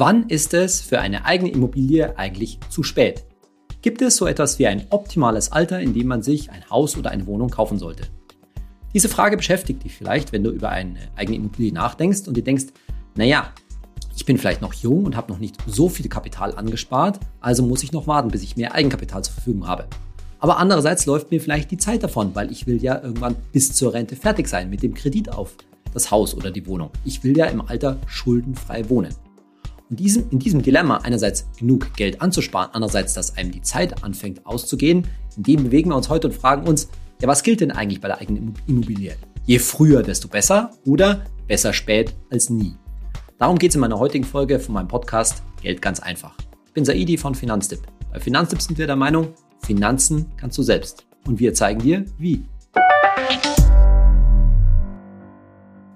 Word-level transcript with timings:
Wann 0.00 0.28
ist 0.28 0.54
es 0.54 0.80
für 0.80 1.00
eine 1.00 1.24
eigene 1.24 1.50
Immobilie 1.50 2.16
eigentlich 2.16 2.60
zu 2.70 2.84
spät? 2.84 3.24
Gibt 3.82 4.00
es 4.00 4.16
so 4.16 4.28
etwas 4.28 4.60
wie 4.60 4.68
ein 4.68 4.86
optimales 4.90 5.50
Alter, 5.50 5.80
in 5.80 5.92
dem 5.92 6.06
man 6.06 6.22
sich 6.22 6.52
ein 6.52 6.62
Haus 6.70 6.96
oder 6.96 7.10
eine 7.10 7.26
Wohnung 7.26 7.50
kaufen 7.50 7.80
sollte? 7.80 8.04
Diese 8.94 9.08
Frage 9.08 9.36
beschäftigt 9.36 9.82
dich 9.82 9.96
vielleicht, 9.96 10.30
wenn 10.30 10.44
du 10.44 10.50
über 10.50 10.68
eine 10.68 11.00
eigene 11.16 11.38
Immobilie 11.38 11.72
nachdenkst 11.72 12.28
und 12.28 12.36
dir 12.36 12.44
denkst, 12.44 12.66
naja, 13.16 13.52
ich 14.14 14.24
bin 14.24 14.38
vielleicht 14.38 14.62
noch 14.62 14.72
jung 14.72 15.04
und 15.04 15.16
habe 15.16 15.32
noch 15.32 15.40
nicht 15.40 15.56
so 15.66 15.88
viel 15.88 16.08
Kapital 16.08 16.54
angespart, 16.54 17.18
also 17.40 17.64
muss 17.64 17.82
ich 17.82 17.90
noch 17.90 18.06
warten, 18.06 18.30
bis 18.30 18.44
ich 18.44 18.56
mehr 18.56 18.76
Eigenkapital 18.76 19.24
zur 19.24 19.34
Verfügung 19.34 19.66
habe. 19.66 19.88
Aber 20.38 20.58
andererseits 20.58 21.06
läuft 21.06 21.32
mir 21.32 21.40
vielleicht 21.40 21.72
die 21.72 21.76
Zeit 21.76 22.04
davon, 22.04 22.36
weil 22.36 22.52
ich 22.52 22.68
will 22.68 22.80
ja 22.80 23.02
irgendwann 23.02 23.34
bis 23.50 23.72
zur 23.74 23.94
Rente 23.94 24.14
fertig 24.14 24.46
sein 24.46 24.70
mit 24.70 24.84
dem 24.84 24.94
Kredit 24.94 25.32
auf 25.32 25.56
das 25.92 26.12
Haus 26.12 26.36
oder 26.36 26.52
die 26.52 26.68
Wohnung. 26.68 26.90
Ich 27.04 27.24
will 27.24 27.36
ja 27.36 27.46
im 27.46 27.62
Alter 27.62 27.98
schuldenfrei 28.06 28.88
wohnen. 28.88 29.12
Und 29.90 30.00
diesem, 30.00 30.28
in 30.30 30.38
diesem 30.38 30.62
Dilemma, 30.62 30.98
einerseits 30.98 31.46
genug 31.58 31.94
Geld 31.94 32.20
anzusparen, 32.20 32.70
andererseits, 32.72 33.14
dass 33.14 33.36
einem 33.36 33.52
die 33.52 33.62
Zeit 33.62 34.04
anfängt 34.04 34.44
auszugehen, 34.44 35.06
in 35.36 35.42
dem 35.42 35.64
bewegen 35.64 35.90
wir 35.90 35.96
uns 35.96 36.08
heute 36.08 36.28
und 36.28 36.34
fragen 36.34 36.66
uns, 36.66 36.88
ja, 37.22 37.28
was 37.28 37.42
gilt 37.42 37.60
denn 37.60 37.72
eigentlich 37.72 38.00
bei 38.00 38.08
der 38.08 38.20
eigenen 38.20 38.54
Immobilie? 38.66 39.16
Je 39.44 39.58
früher, 39.58 40.02
desto 40.02 40.28
besser 40.28 40.72
oder 40.84 41.24
besser 41.46 41.72
spät 41.72 42.14
als 42.30 42.50
nie. 42.50 42.74
Darum 43.38 43.58
geht 43.58 43.70
es 43.70 43.76
in 43.76 43.80
meiner 43.80 43.98
heutigen 43.98 44.24
Folge 44.24 44.60
von 44.60 44.74
meinem 44.74 44.88
Podcast 44.88 45.42
Geld 45.62 45.80
ganz 45.80 46.00
einfach. 46.00 46.36
Ich 46.66 46.72
bin 46.72 46.84
Saidi 46.84 47.16
von 47.16 47.34
Finanztipp. 47.34 47.80
Bei 48.12 48.20
Finanztipp 48.20 48.60
sind 48.60 48.78
wir 48.78 48.86
der 48.86 48.96
Meinung, 48.96 49.28
Finanzen 49.64 50.26
kannst 50.36 50.58
du 50.58 50.62
selbst. 50.62 51.06
Und 51.26 51.40
wir 51.40 51.54
zeigen 51.54 51.80
dir, 51.80 52.04
wie. 52.18 52.44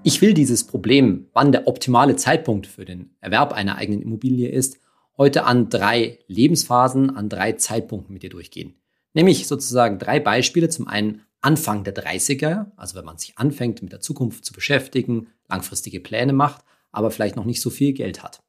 Ich 0.04 0.20
will 0.20 0.34
dieses 0.34 0.64
Problem, 0.64 1.28
wann 1.32 1.52
der 1.52 1.68
optimale 1.68 2.16
Zeitpunkt 2.16 2.66
für 2.66 2.84
den 2.84 3.14
Erwerb 3.20 3.52
einer 3.52 3.76
eigenen 3.76 4.02
Immobilie 4.02 4.48
ist, 4.48 4.80
heute 5.16 5.44
an 5.44 5.68
drei 5.68 6.18
Lebensphasen, 6.26 7.14
an 7.14 7.28
drei 7.28 7.52
Zeitpunkten 7.52 8.12
mit 8.12 8.24
dir 8.24 8.30
durchgehen. 8.30 8.74
Nämlich 9.14 9.46
sozusagen 9.46 10.00
drei 10.00 10.18
Beispiele. 10.18 10.68
Zum 10.68 10.88
einen 10.88 11.22
Anfang 11.40 11.84
der 11.84 11.94
30er, 11.94 12.72
also 12.76 12.96
wenn 12.96 13.04
man 13.04 13.18
sich 13.18 13.38
anfängt 13.38 13.80
mit 13.82 13.92
der 13.92 14.00
Zukunft 14.00 14.44
zu 14.44 14.52
beschäftigen, 14.52 15.28
langfristige 15.48 16.00
Pläne 16.00 16.32
macht, 16.32 16.64
aber 16.90 17.12
vielleicht 17.12 17.36
noch 17.36 17.44
nicht 17.44 17.60
so 17.60 17.70
viel 17.70 17.92
Geld 17.92 18.24
hat. 18.24 18.42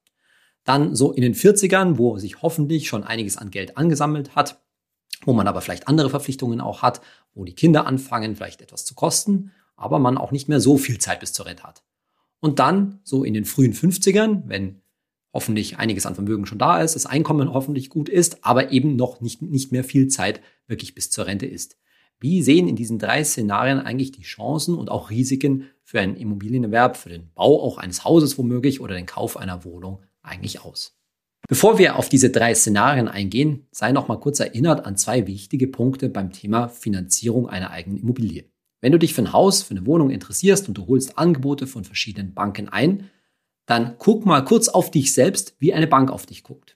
Dann 0.64 0.95
so 0.95 1.11
in 1.11 1.22
den 1.22 1.36
40ern, 1.36 1.99
wo 1.99 2.17
sich 2.17 2.42
hoffentlich 2.42 2.88
schon 2.88 3.03
einiges 3.03 3.38
an 3.38 3.52
Geld 3.52 3.77
angesammelt 3.77 4.36
hat, 4.36 4.59
wo 5.23 5.33
man 5.33 5.47
aber 5.47 5.61
vielleicht 5.61 5.88
andere 5.88 6.09
Verpflichtungen 6.09 6.61
auch 6.61 6.81
hat, 6.81 7.02
wo 7.36 7.45
die 7.45 7.53
Kinder 7.53 7.86
anfangen, 7.86 8.36
vielleicht 8.36 8.61
etwas 8.61 8.86
zu 8.86 8.95
kosten 8.95 9.52
aber 9.84 10.00
man 10.00 10.17
auch 10.17 10.31
nicht 10.31 10.50
mehr 10.50 10.59
so 10.59 10.78
viel 10.78 10.98
Zeit 10.98 11.20
bis 11.20 11.34
zur 11.34 11.45
Rente 11.45 11.64
hat. 11.64 11.84
Und 12.39 12.59
dann, 12.59 13.00
so 13.03 13.23
in 13.23 13.34
den 13.34 13.45
frühen 13.45 13.73
50ern, 13.73 14.44
wenn 14.48 14.81
hoffentlich 15.34 15.78
einiges 15.78 16.06
an 16.06 16.16
Vermögen 16.16 16.45
schon 16.45 16.59
da 16.59 16.81
ist, 16.81 16.95
das 16.95 17.06
Einkommen 17.06 17.53
hoffentlich 17.53 17.89
gut 17.89 18.09
ist, 18.09 18.45
aber 18.45 18.72
eben 18.72 18.95
noch 18.95 19.22
nicht, 19.22 19.42
nicht 19.42 19.72
mehr 19.72 19.84
viel 19.84 20.08
Zeit 20.08 20.42
wirklich 20.67 20.94
bis 20.95 21.09
zur 21.09 21.26
Rente 21.26 21.45
ist. 21.45 21.78
Wie 22.20 22.42
sehen 22.42 22.67
in 22.67 22.76
diesen 22.76 23.00
drei 23.00 23.23
Szenarien 23.23 23.80
eigentlich 23.80 24.11
die 24.11 24.22
Chancen 24.22 24.76
und 24.76 24.89
auch 24.89 25.09
Risiken 25.09 25.70
für 25.84 26.00
einen 26.00 26.16
Immobilienerwerb, 26.16 26.95
für 26.95 27.09
den 27.09 27.31
Bau 27.34 27.61
auch 27.61 27.78
eines 27.78 28.06
Hauses 28.06 28.38
womöglich 28.38 28.80
oder 28.80 28.95
den 28.95 29.06
Kauf 29.06 29.36
einer 29.36 29.66
Wohnung 29.66 30.04
eigentlich 30.22 30.61
aus? 30.61 30.98
Bevor 31.50 31.78
wir 31.78 31.98
auf 31.98 32.08
diese 32.08 32.30
drei 32.30 32.56
Szenarien 32.56 33.09
eingehen, 33.09 33.67
sei 33.72 33.92
noch 33.92 34.08
mal 34.08 34.20
kurz 34.20 34.39
erinnert 34.39 34.86
an 34.86 34.95
zwei 34.95 35.28
wichtige 35.28 35.67
Punkte 35.67 36.08
beim 36.08 36.31
Thema 36.31 36.70
Finanzierung 36.70 37.50
einer 37.50 37.72
eigenen 37.72 38.00
Immobilie. 38.00 38.45
Wenn 38.84 38.92
du 38.92 39.00
dich 39.00 39.14
für 39.14 39.22
ein 39.22 39.31
Haus, 39.31 39.62
für 39.62 39.72
eine 39.72 39.86
Wohnung 39.86 40.09
interessierst 40.09 40.67
und 40.67 40.73
du 40.73 40.88
holst 40.88 41.17
Angebote 41.17 41.67
von 41.67 41.86
verschiedenen 41.86 42.34
Banken 42.34 42.67
ein, 42.67 43.09
dann 43.66 43.95
guck 43.98 44.26
mal 44.26 44.44
kurz 44.44 44.67
auf 44.67 44.92
dich 44.92 45.14
selbst, 45.14 45.56
wie 45.59 45.73
eine 45.73 45.88
Bank 45.88 46.12
auf 46.12 46.26
dich 46.26 46.44
guckt. 46.44 46.76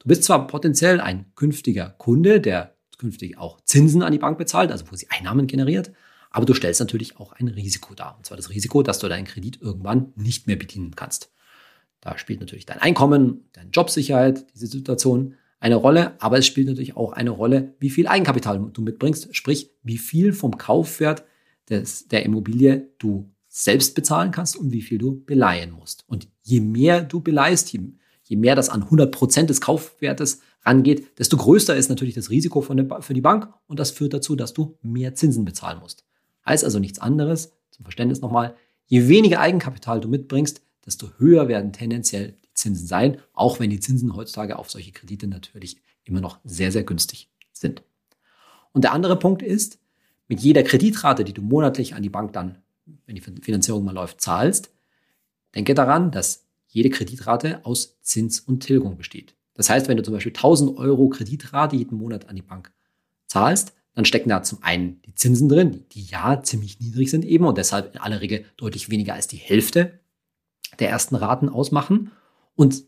Du 0.00 0.08
bist 0.08 0.24
zwar 0.24 0.48
potenziell 0.48 1.00
ein 1.00 1.26
künftiger 1.36 1.90
Kunde, 1.90 2.40
der 2.40 2.74
künftig 2.98 3.38
auch 3.38 3.60
Zinsen 3.60 4.02
an 4.02 4.10
die 4.10 4.18
Bank 4.18 4.36
bezahlt, 4.36 4.72
also 4.72 4.86
wo 4.90 4.96
sie 4.96 5.06
Einnahmen 5.10 5.46
generiert, 5.46 5.92
aber 6.32 6.44
du 6.44 6.54
stellst 6.54 6.80
natürlich 6.80 7.20
auch 7.20 7.30
ein 7.34 7.46
Risiko 7.46 7.94
dar. 7.94 8.16
Und 8.16 8.26
zwar 8.26 8.36
das 8.36 8.50
Risiko, 8.50 8.82
dass 8.82 8.98
du 8.98 9.06
deinen 9.06 9.24
Kredit 9.24 9.62
irgendwann 9.62 10.12
nicht 10.16 10.48
mehr 10.48 10.56
bedienen 10.56 10.96
kannst. 10.96 11.30
Da 12.00 12.18
spielt 12.18 12.40
natürlich 12.40 12.66
dein 12.66 12.80
Einkommen, 12.80 13.48
deine 13.52 13.70
Jobsicherheit, 13.70 14.44
diese 14.54 14.66
Situation 14.66 15.36
eine 15.60 15.76
Rolle, 15.76 16.20
aber 16.20 16.36
es 16.36 16.48
spielt 16.48 16.66
natürlich 16.66 16.96
auch 16.96 17.12
eine 17.12 17.30
Rolle, 17.30 17.74
wie 17.78 17.90
viel 17.90 18.08
Eigenkapital 18.08 18.58
du 18.72 18.82
mitbringst, 18.82 19.36
sprich, 19.36 19.70
wie 19.84 19.98
viel 19.98 20.32
vom 20.32 20.58
Kaufwert 20.58 21.22
des, 21.68 22.08
der 22.08 22.24
Immobilie 22.24 22.90
du 22.98 23.30
selbst 23.48 23.94
bezahlen 23.94 24.32
kannst 24.32 24.56
und 24.56 24.72
wie 24.72 24.82
viel 24.82 24.98
du 24.98 25.24
beleihen 25.24 25.70
musst. 25.70 26.04
Und 26.08 26.28
je 26.42 26.60
mehr 26.60 27.02
du 27.02 27.20
beleihst, 27.20 27.72
je, 27.72 27.80
je 28.24 28.36
mehr 28.36 28.56
das 28.56 28.68
an 28.68 28.82
100 28.82 29.12
Prozent 29.12 29.50
des 29.50 29.60
Kaufwertes 29.60 30.40
rangeht, 30.62 31.18
desto 31.18 31.36
größer 31.36 31.76
ist 31.76 31.88
natürlich 31.88 32.14
das 32.14 32.30
Risiko 32.30 32.60
der, 32.62 33.02
für 33.02 33.14
die 33.14 33.20
Bank 33.20 33.52
und 33.66 33.78
das 33.78 33.90
führt 33.90 34.14
dazu, 34.14 34.34
dass 34.34 34.54
du 34.54 34.76
mehr 34.82 35.14
Zinsen 35.14 35.44
bezahlen 35.44 35.78
musst. 35.78 36.04
Heißt 36.46 36.64
also 36.64 36.78
nichts 36.78 36.98
anderes, 36.98 37.52
zum 37.70 37.84
Verständnis 37.84 38.20
nochmal, 38.20 38.56
je 38.86 39.08
weniger 39.08 39.40
Eigenkapital 39.40 40.00
du 40.00 40.08
mitbringst, 40.08 40.60
desto 40.84 41.10
höher 41.18 41.48
werden 41.48 41.72
tendenziell 41.72 42.36
die 42.44 42.54
Zinsen 42.54 42.86
sein, 42.86 43.18
auch 43.32 43.60
wenn 43.60 43.70
die 43.70 43.80
Zinsen 43.80 44.16
heutzutage 44.16 44.58
auf 44.58 44.70
solche 44.70 44.92
Kredite 44.92 45.26
natürlich 45.26 45.76
immer 46.04 46.20
noch 46.20 46.40
sehr, 46.44 46.72
sehr 46.72 46.82
günstig 46.82 47.30
sind. 47.52 47.82
Und 48.72 48.84
der 48.84 48.92
andere 48.92 49.18
Punkt 49.18 49.42
ist, 49.42 49.78
mit 50.28 50.40
jeder 50.40 50.62
Kreditrate, 50.62 51.24
die 51.24 51.34
du 51.34 51.42
monatlich 51.42 51.94
an 51.94 52.02
die 52.02 52.10
Bank 52.10 52.32
dann, 52.32 52.58
wenn 53.06 53.14
die 53.14 53.20
Finanzierung 53.20 53.84
mal 53.84 53.94
läuft, 53.94 54.20
zahlst, 54.20 54.70
denke 55.54 55.74
daran, 55.74 56.10
dass 56.10 56.46
jede 56.66 56.90
Kreditrate 56.90 57.64
aus 57.64 58.00
Zins 58.02 58.40
und 58.40 58.60
Tilgung 58.60 58.96
besteht. 58.96 59.34
Das 59.54 59.70
heißt, 59.70 59.88
wenn 59.88 59.96
du 59.96 60.02
zum 60.02 60.14
Beispiel 60.14 60.32
1000 60.32 60.76
Euro 60.78 61.08
Kreditrate 61.08 61.76
jeden 61.76 61.96
Monat 61.96 62.28
an 62.28 62.36
die 62.36 62.42
Bank 62.42 62.72
zahlst, 63.26 63.72
dann 63.94 64.04
stecken 64.04 64.28
da 64.28 64.42
zum 64.42 64.62
einen 64.62 65.00
die 65.02 65.14
Zinsen 65.14 65.48
drin, 65.48 65.84
die 65.92 66.02
ja 66.02 66.42
ziemlich 66.42 66.80
niedrig 66.80 67.10
sind 67.10 67.24
eben 67.24 67.46
und 67.46 67.56
deshalb 67.56 67.94
in 67.94 68.00
aller 68.00 68.20
Regel 68.20 68.44
deutlich 68.56 68.90
weniger 68.90 69.14
als 69.14 69.28
die 69.28 69.36
Hälfte 69.36 70.00
der 70.80 70.90
ersten 70.90 71.14
Raten 71.14 71.48
ausmachen. 71.48 72.10
Und 72.56 72.82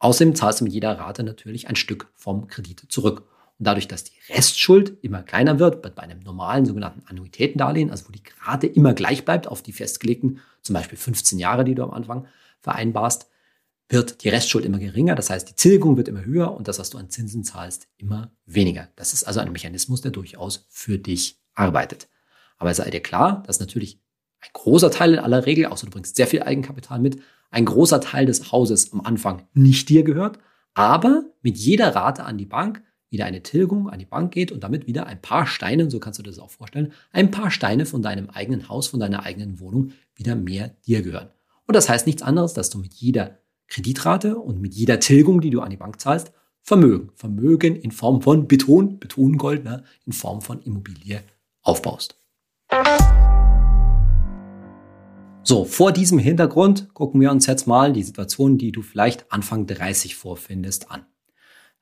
außerdem 0.00 0.34
zahlst 0.34 0.60
du 0.60 0.64
mit 0.64 0.72
jeder 0.72 0.98
Rate 0.98 1.22
natürlich 1.22 1.68
ein 1.68 1.76
Stück 1.76 2.10
vom 2.14 2.48
Kredit 2.48 2.86
zurück. 2.88 3.28
Und 3.58 3.66
dadurch, 3.66 3.88
dass 3.88 4.04
die 4.04 4.12
Restschuld 4.28 4.98
immer 5.02 5.22
kleiner 5.22 5.58
wird, 5.58 5.80
bei 5.82 6.02
einem 6.02 6.20
normalen 6.20 6.66
sogenannten 6.66 7.02
Annuitätendarlehen, 7.06 7.90
also 7.90 8.06
wo 8.08 8.12
die 8.12 8.22
Rate 8.42 8.66
immer 8.66 8.92
gleich 8.92 9.24
bleibt 9.24 9.46
auf 9.48 9.62
die 9.62 9.72
festgelegten, 9.72 10.40
zum 10.62 10.74
Beispiel 10.74 10.98
15 10.98 11.38
Jahre, 11.38 11.64
die 11.64 11.74
du 11.74 11.82
am 11.82 11.92
Anfang 11.92 12.26
vereinbarst, 12.60 13.28
wird 13.88 14.24
die 14.24 14.28
Restschuld 14.28 14.64
immer 14.64 14.78
geringer. 14.78 15.14
Das 15.14 15.30
heißt, 15.30 15.48
die 15.48 15.54
Tilgung 15.54 15.96
wird 15.96 16.08
immer 16.08 16.24
höher 16.24 16.52
und 16.54 16.68
das, 16.68 16.78
was 16.78 16.90
du 16.90 16.98
an 16.98 17.08
Zinsen 17.08 17.44
zahlst, 17.44 17.88
immer 17.96 18.30
weniger. 18.44 18.88
Das 18.96 19.12
ist 19.12 19.24
also 19.24 19.40
ein 19.40 19.52
Mechanismus, 19.52 20.00
der 20.00 20.10
durchaus 20.10 20.66
für 20.68 20.98
dich 20.98 21.40
arbeitet. 21.54 22.08
Aber 22.58 22.74
sei 22.74 22.90
dir 22.90 23.00
klar, 23.00 23.42
dass 23.46 23.60
natürlich 23.60 24.00
ein 24.40 24.50
großer 24.52 24.90
Teil 24.90 25.14
in 25.14 25.18
aller 25.18 25.46
Regel, 25.46 25.66
außer 25.66 25.86
du 25.86 25.92
bringst 25.92 26.16
sehr 26.16 26.26
viel 26.26 26.42
Eigenkapital 26.42 26.98
mit, 26.98 27.20
ein 27.50 27.64
großer 27.64 28.00
Teil 28.00 28.26
des 28.26 28.50
Hauses 28.52 28.92
am 28.92 29.00
Anfang 29.02 29.46
nicht 29.54 29.88
dir 29.88 30.02
gehört, 30.02 30.38
aber 30.74 31.24
mit 31.42 31.56
jeder 31.56 31.94
Rate 31.94 32.24
an 32.24 32.38
die 32.38 32.46
Bank 32.46 32.82
wieder 33.10 33.24
eine 33.24 33.42
Tilgung 33.42 33.88
an 33.88 33.98
die 33.98 34.04
Bank 34.04 34.32
geht 34.32 34.52
und 34.52 34.64
damit 34.64 34.86
wieder 34.86 35.06
ein 35.06 35.20
paar 35.20 35.46
Steine, 35.46 35.90
so 35.90 36.00
kannst 36.00 36.18
du 36.18 36.22
dir 36.22 36.30
das 36.30 36.38
auch 36.38 36.50
vorstellen, 36.50 36.92
ein 37.12 37.30
paar 37.30 37.50
Steine 37.50 37.86
von 37.86 38.02
deinem 38.02 38.30
eigenen 38.30 38.68
Haus, 38.68 38.88
von 38.88 39.00
deiner 39.00 39.22
eigenen 39.24 39.60
Wohnung 39.60 39.92
wieder 40.14 40.34
mehr 40.34 40.74
dir 40.86 41.02
gehören. 41.02 41.28
Und 41.66 41.74
das 41.76 41.88
heißt 41.88 42.06
nichts 42.06 42.22
anderes, 42.22 42.54
dass 42.54 42.70
du 42.70 42.78
mit 42.78 42.94
jeder 42.94 43.38
Kreditrate 43.68 44.36
und 44.36 44.60
mit 44.60 44.74
jeder 44.74 45.00
Tilgung, 45.00 45.40
die 45.40 45.50
du 45.50 45.60
an 45.60 45.70
die 45.70 45.76
Bank 45.76 46.00
zahlst, 46.00 46.32
Vermögen, 46.62 47.10
Vermögen 47.14 47.76
in 47.76 47.92
Form 47.92 48.22
von 48.22 48.48
Beton, 48.48 48.98
Betongold, 48.98 49.64
ne, 49.64 49.84
in 50.04 50.12
Form 50.12 50.42
von 50.42 50.60
Immobilie 50.62 51.22
aufbaust. 51.62 52.20
So, 55.44 55.64
vor 55.64 55.92
diesem 55.92 56.18
Hintergrund 56.18 56.92
gucken 56.92 57.20
wir 57.20 57.30
uns 57.30 57.46
jetzt 57.46 57.68
mal 57.68 57.92
die 57.92 58.02
Situation, 58.02 58.58
die 58.58 58.72
du 58.72 58.82
vielleicht 58.82 59.30
Anfang 59.30 59.66
30 59.68 60.16
vorfindest, 60.16 60.90
an. 60.90 61.06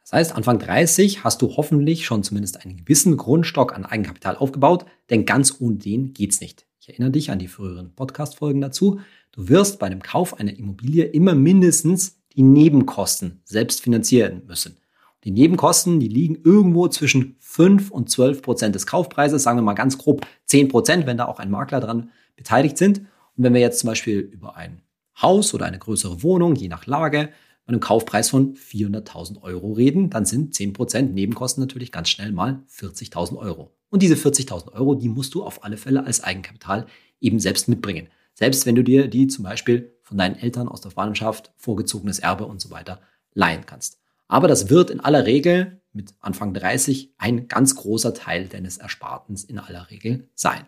Das 0.05 0.13
heißt, 0.13 0.37
Anfang 0.37 0.59
30 0.59 1.25
hast 1.25 1.41
du 1.41 1.57
hoffentlich 1.57 2.05
schon 2.05 2.23
zumindest 2.23 2.63
einen 2.63 2.77
gewissen 2.77 3.17
Grundstock 3.17 3.75
an 3.75 3.87
Eigenkapital 3.87 4.37
aufgebaut, 4.37 4.85
denn 5.09 5.25
ganz 5.25 5.57
ohne 5.61 5.77
den 5.77 6.13
geht's 6.13 6.43
nicht. 6.43 6.67
Ich 6.79 6.91
erinnere 6.91 7.11
dich 7.11 7.31
an 7.31 7.39
die 7.39 7.49
früheren 7.49 7.95
Podcast-Folgen 7.95 8.61
dazu. 8.61 9.01
Du 9.33 9.49
wirst 9.49 9.79
bei 9.79 9.89
dem 9.89 10.03
Kauf 10.03 10.39
einer 10.39 10.55
Immobilie 10.59 11.05
immer 11.05 11.35
mindestens 11.35 12.21
die 12.37 12.43
Nebenkosten 12.43 13.41
selbst 13.45 13.81
finanzieren 13.81 14.43
müssen. 14.47 14.77
Die 15.25 15.31
Nebenkosten, 15.31 15.99
die 16.01 16.09
liegen 16.09 16.37
irgendwo 16.45 16.87
zwischen 16.89 17.37
5 17.41 17.91
und 17.91 18.11
12 18.11 18.43
Prozent 18.43 18.75
des 18.75 18.87
Kaufpreises, 18.87 19.43
sagen 19.43 19.57
wir 19.57 19.63
mal 19.63 19.73
ganz 19.73 19.97
grob 19.97 20.27
10 20.45 20.69
Prozent, 20.69 21.07
wenn 21.07 21.17
da 21.17 21.25
auch 21.25 21.39
ein 21.39 21.51
Makler 21.51 21.81
dran 21.81 22.11
beteiligt 22.37 22.77
sind. 22.77 22.99
Und 22.99 23.45
wenn 23.45 23.55
wir 23.55 23.63
jetzt 23.63 23.79
zum 23.79 23.89
Beispiel 23.89 24.19
über 24.19 24.55
ein 24.55 24.83
Haus 25.23 25.55
oder 25.55 25.65
eine 25.65 25.79
größere 25.79 26.23
Wohnung, 26.23 26.57
je 26.57 26.69
nach 26.69 26.85
Lage, 26.85 27.31
einem 27.67 27.81
Kaufpreis 27.81 28.31
von 28.31 28.55
400.000 28.55 29.43
Euro 29.43 29.73
reden, 29.73 30.11
dann 30.11 30.27
sind 30.27 30.55
10% 30.55 31.03
Nebenkosten 31.03 31.63
natürlich 31.63 31.93
ganz 31.93 32.09
schnell 32.09 32.33
mal 32.33 32.63
40.000 32.71 33.37
Euro. 33.39 33.75
Und 33.89 34.03
diese 34.03 34.17
40.000 34.17 34.73
Euro, 34.73 34.95
die 34.95 35.09
musst 35.09 35.35
du 35.35 35.43
auf 35.45 35.65
alle 35.65 35.77
Fälle 35.77 36.05
als 36.05 36.23
Eigenkapital 36.23 36.87
eben 37.21 37.41
selbst 37.41 37.69
mitbringen. 37.69 38.09
Selbst 38.35 38.67
wenn 38.67 38.75
du 38.75 38.83
dir 38.83 39.09
die 39.09 39.29
zum 39.29 39.45
Beispiel 39.45 39.95
von 40.03 40.19
deinen 40.19 40.37
Eltern 40.37 40.69
aus 40.69 40.81
der 40.81 40.91
Verwandtschaft, 40.91 41.53
vorgezogenes 41.57 42.19
Erbe 42.19 42.47
und 42.47 42.61
so 42.61 42.71
weiter 42.71 43.01
leihen 43.33 43.65
kannst. 43.67 43.99
Aber 44.29 44.49
das 44.49 44.69
wird 44.69 44.91
in 44.91 45.01
aller 45.01 45.27
Regel 45.27 45.81
mit 45.93 46.15
Anfang 46.21 46.53
30 46.53 47.15
ein 47.19 47.49
ganz 47.49 47.77
großer 47.77 48.15
Teil 48.15 48.49
deines 48.49 48.79
Erspartens 48.79 49.45
in 49.45 49.59
aller 49.59 49.91
Regel 49.91 50.29
sein. 50.35 50.67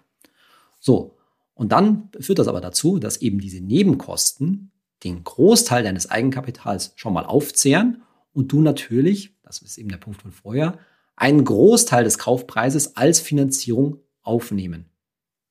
So, 0.78 1.16
und 1.54 1.72
dann 1.72 2.10
führt 2.20 2.38
das 2.38 2.48
aber 2.48 2.60
dazu, 2.60 2.98
dass 2.98 3.16
eben 3.16 3.40
diese 3.40 3.60
Nebenkosten 3.60 4.70
den 5.06 5.25
Großteil 5.25 5.82
deines 5.82 6.11
Eigenkapitals 6.11 6.93
schon 6.97 7.12
mal 7.12 7.25
aufzehren 7.25 8.03
und 8.32 8.53
du 8.53 8.61
natürlich, 8.61 9.37
das 9.43 9.62
ist 9.62 9.79
eben 9.79 9.88
der 9.88 9.97
Punkt 9.99 10.20
von 10.20 10.32
vorher, 10.32 10.79
einen 11.14 11.44
Großteil 11.44 12.05
des 12.05 12.19
Kaufpreises 12.19 12.97
als 12.97 13.20
Finanzierung 13.20 14.00
aufnehmen 14.23 14.91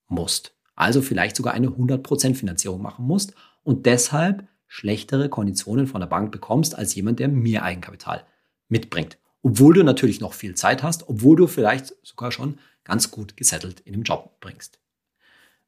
musst. 0.08 0.54
Also 0.76 1.02
vielleicht 1.02 1.36
sogar 1.36 1.54
eine 1.54 1.70
100% 1.70 2.36
Finanzierung 2.36 2.82
machen 2.82 3.06
musst 3.06 3.34
und 3.64 3.86
deshalb 3.86 4.48
schlechtere 4.68 5.30
Konditionen 5.30 5.88
von 5.88 6.02
der 6.02 6.08
Bank 6.08 6.32
bekommst 6.32 6.76
als 6.76 6.94
jemand, 6.96 7.20
der 7.20 7.30
mehr 7.30 7.64
Eigenkapital 7.64 8.26
mitbringt. 8.68 9.18
Obwohl 9.42 9.76
du 9.76 9.84
natürlich 9.84 10.20
noch 10.20 10.34
viel 10.34 10.56
Zeit 10.56 10.84
hast, 10.84 11.08
obwohl 11.08 11.38
du 11.38 11.48
vielleicht 11.48 11.96
sogar 12.04 12.32
schon 12.32 12.60
ganz 12.84 13.10
gut 13.10 13.38
gesettelt 13.38 13.80
in 13.80 13.94
dem 13.94 14.04
Job 14.04 14.40
bringst. 14.42 14.80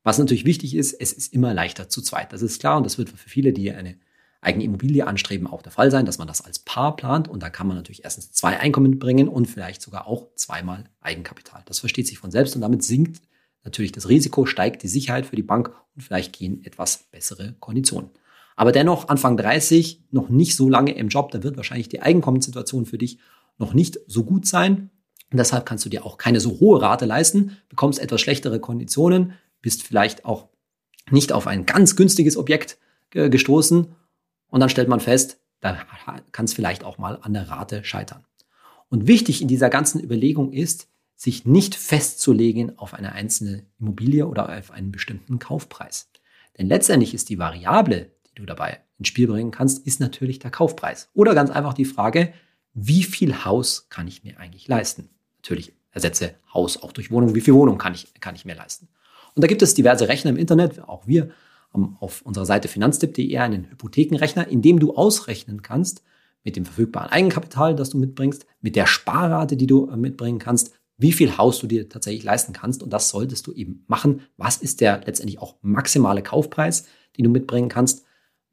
Was 0.07 0.19
natürlich 0.19 0.45
wichtig 0.45 0.73
ist, 0.73 0.93
es 0.93 1.11
ist 1.11 1.33
immer 1.33 1.53
leichter 1.53 1.89
zu 1.89 2.01
zweit. 2.01 2.31
Das 2.31 2.41
ist 2.41 2.61
klar 2.61 2.77
und 2.77 2.85
das 2.85 2.97
wird 2.97 3.09
für 3.09 3.17
viele, 3.17 3.51
die 3.51 3.73
eine 3.73 3.97
eigene 4.39 4.63
Immobilie 4.63 5.05
anstreben, 5.05 5.47
auch 5.47 5.61
der 5.61 5.73
Fall 5.73 5.91
sein, 5.91 6.05
dass 6.05 6.17
man 6.17 6.29
das 6.29 6.39
als 6.39 6.59
Paar 6.59 6.95
plant 6.95 7.27
und 7.27 7.43
da 7.43 7.49
kann 7.49 7.67
man 7.67 7.75
natürlich 7.75 8.05
erstens 8.05 8.31
zwei 8.31 8.57
Einkommen 8.57 8.99
bringen 8.99 9.27
und 9.27 9.47
vielleicht 9.47 9.81
sogar 9.81 10.07
auch 10.07 10.33
zweimal 10.35 10.85
Eigenkapital. 11.01 11.61
Das 11.65 11.79
versteht 11.79 12.07
sich 12.07 12.19
von 12.19 12.31
selbst 12.31 12.55
und 12.55 12.61
damit 12.61 12.83
sinkt 12.83 13.21
natürlich 13.65 13.91
das 13.91 14.07
Risiko, 14.07 14.45
steigt 14.45 14.81
die 14.81 14.87
Sicherheit 14.87 15.25
für 15.25 15.35
die 15.35 15.43
Bank 15.43 15.73
und 15.93 16.03
vielleicht 16.03 16.31
gehen 16.31 16.63
etwas 16.63 17.09
bessere 17.11 17.55
Konditionen. 17.59 18.09
Aber 18.55 18.71
dennoch 18.71 19.09
Anfang 19.09 19.35
30, 19.35 20.05
noch 20.11 20.29
nicht 20.29 20.55
so 20.55 20.69
lange 20.69 20.95
im 20.95 21.09
Job, 21.09 21.31
da 21.31 21.43
wird 21.43 21.57
wahrscheinlich 21.57 21.89
die 21.89 21.99
Einkommenssituation 21.99 22.85
für 22.85 22.97
dich 22.97 23.19
noch 23.57 23.73
nicht 23.73 23.99
so 24.07 24.23
gut 24.23 24.47
sein. 24.47 24.89
Und 25.29 25.37
deshalb 25.37 25.65
kannst 25.65 25.83
du 25.83 25.89
dir 25.89 26.05
auch 26.05 26.17
keine 26.17 26.39
so 26.39 26.61
hohe 26.61 26.81
Rate 26.81 27.03
leisten, 27.05 27.57
bekommst 27.67 27.99
etwas 27.99 28.21
schlechtere 28.21 28.61
Konditionen, 28.61 29.33
bist 29.61 29.83
vielleicht 29.83 30.25
auch 30.25 30.49
nicht 31.09 31.31
auf 31.31 31.47
ein 31.47 31.65
ganz 31.65 31.95
günstiges 31.95 32.37
Objekt 32.37 32.77
gestoßen 33.11 33.95
und 34.47 34.59
dann 34.59 34.69
stellt 34.69 34.89
man 34.89 34.99
fest, 34.99 35.39
da 35.59 35.77
kann 36.31 36.45
es 36.45 36.53
vielleicht 36.53 36.83
auch 36.83 36.97
mal 36.97 37.17
an 37.21 37.33
der 37.33 37.49
Rate 37.49 37.83
scheitern. 37.83 38.25
Und 38.89 39.07
wichtig 39.07 39.41
in 39.41 39.47
dieser 39.47 39.69
ganzen 39.69 40.01
Überlegung 40.01 40.51
ist, 40.51 40.87
sich 41.15 41.45
nicht 41.45 41.75
festzulegen 41.75 42.77
auf 42.77 42.93
eine 42.93 43.13
einzelne 43.13 43.65
Immobilie 43.79 44.27
oder 44.27 44.55
auf 44.55 44.71
einen 44.71 44.91
bestimmten 44.91 45.39
Kaufpreis. 45.39 46.11
Denn 46.57 46.67
letztendlich 46.67 47.13
ist 47.13 47.29
die 47.29 47.39
Variable, 47.39 48.11
die 48.29 48.35
du 48.35 48.45
dabei 48.45 48.81
ins 48.99 49.07
Spiel 49.07 49.27
bringen 49.27 49.51
kannst, 49.51 49.85
ist 49.85 49.99
natürlich 49.99 50.39
der 50.39 50.51
Kaufpreis. 50.51 51.09
Oder 51.13 51.33
ganz 51.33 51.49
einfach 51.49 51.73
die 51.73 51.85
Frage, 51.85 52.33
wie 52.73 53.03
viel 53.03 53.45
Haus 53.45 53.87
kann 53.89 54.07
ich 54.07 54.23
mir 54.23 54.39
eigentlich 54.39 54.67
leisten? 54.67 55.09
Natürlich 55.37 55.73
ersetze 55.91 56.35
Haus 56.53 56.81
auch 56.81 56.91
durch 56.91 57.09
Wohnung. 57.09 57.33
Wie 57.33 57.41
viel 57.41 57.55
Wohnung 57.55 57.79
kann 57.79 57.95
ich, 57.95 58.13
kann 58.21 58.35
ich 58.35 58.45
mir 58.45 58.55
leisten? 58.55 58.87
Und 59.37 59.43
da 59.43 59.47
gibt 59.47 59.61
es 59.61 59.75
diverse 59.75 60.07
Rechner 60.07 60.31
im 60.31 60.37
Internet. 60.37 60.89
Auch 60.89 61.05
wir 61.05 61.29
haben 61.71 61.95
auf 61.99 62.23
unserer 62.23 62.47
Seite 62.47 62.67
finanztipp.de 62.67 63.37
einen 63.37 63.69
Hypothekenrechner, 63.69 64.47
in 64.47 64.63
dem 64.63 64.79
du 64.79 64.95
ausrechnen 64.95 65.61
kannst, 65.61 66.01
mit 66.43 66.55
dem 66.55 66.65
verfügbaren 66.65 67.11
Eigenkapital, 67.11 67.75
das 67.75 67.91
du 67.91 67.99
mitbringst, 67.99 68.47
mit 68.61 68.75
der 68.75 68.87
Sparrate, 68.87 69.55
die 69.55 69.67
du 69.67 69.91
äh, 69.91 69.95
mitbringen 69.95 70.39
kannst, 70.39 70.71
wie 70.97 71.11
viel 71.11 71.37
Haus 71.37 71.59
du 71.59 71.67
dir 71.67 71.87
tatsächlich 71.87 72.23
leisten 72.23 72.51
kannst. 72.51 72.81
Und 72.81 72.91
das 72.91 73.09
solltest 73.09 73.45
du 73.45 73.53
eben 73.53 73.83
machen. 73.85 74.21
Was 74.37 74.57
ist 74.57 74.81
der 74.81 75.01
letztendlich 75.05 75.37
auch 75.37 75.57
maximale 75.61 76.23
Kaufpreis, 76.23 76.85
den 77.15 77.25
du 77.25 77.29
mitbringen 77.29 77.69
kannst? 77.69 78.05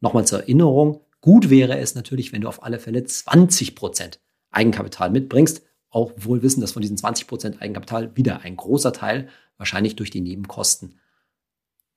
Nochmal 0.02 0.26
zur 0.26 0.40
Erinnerung. 0.40 1.00
Gut 1.22 1.48
wäre 1.48 1.78
es 1.78 1.94
natürlich, 1.94 2.34
wenn 2.34 2.42
du 2.42 2.48
auf 2.48 2.62
alle 2.62 2.78
Fälle 2.78 3.02
20 3.04 3.74
Prozent 3.74 4.20
Eigenkapital 4.50 5.08
mitbringst. 5.08 5.62
Auch 5.88 6.12
wohl 6.16 6.42
wissen, 6.42 6.60
dass 6.60 6.72
von 6.72 6.82
diesen 6.82 6.98
20 6.98 7.26
Prozent 7.26 7.62
Eigenkapital 7.62 8.14
wieder 8.18 8.42
ein 8.42 8.58
großer 8.58 8.92
Teil 8.92 9.28
wahrscheinlich 9.56 9.96
durch 9.96 10.10
die 10.10 10.20
Nebenkosten 10.20 10.98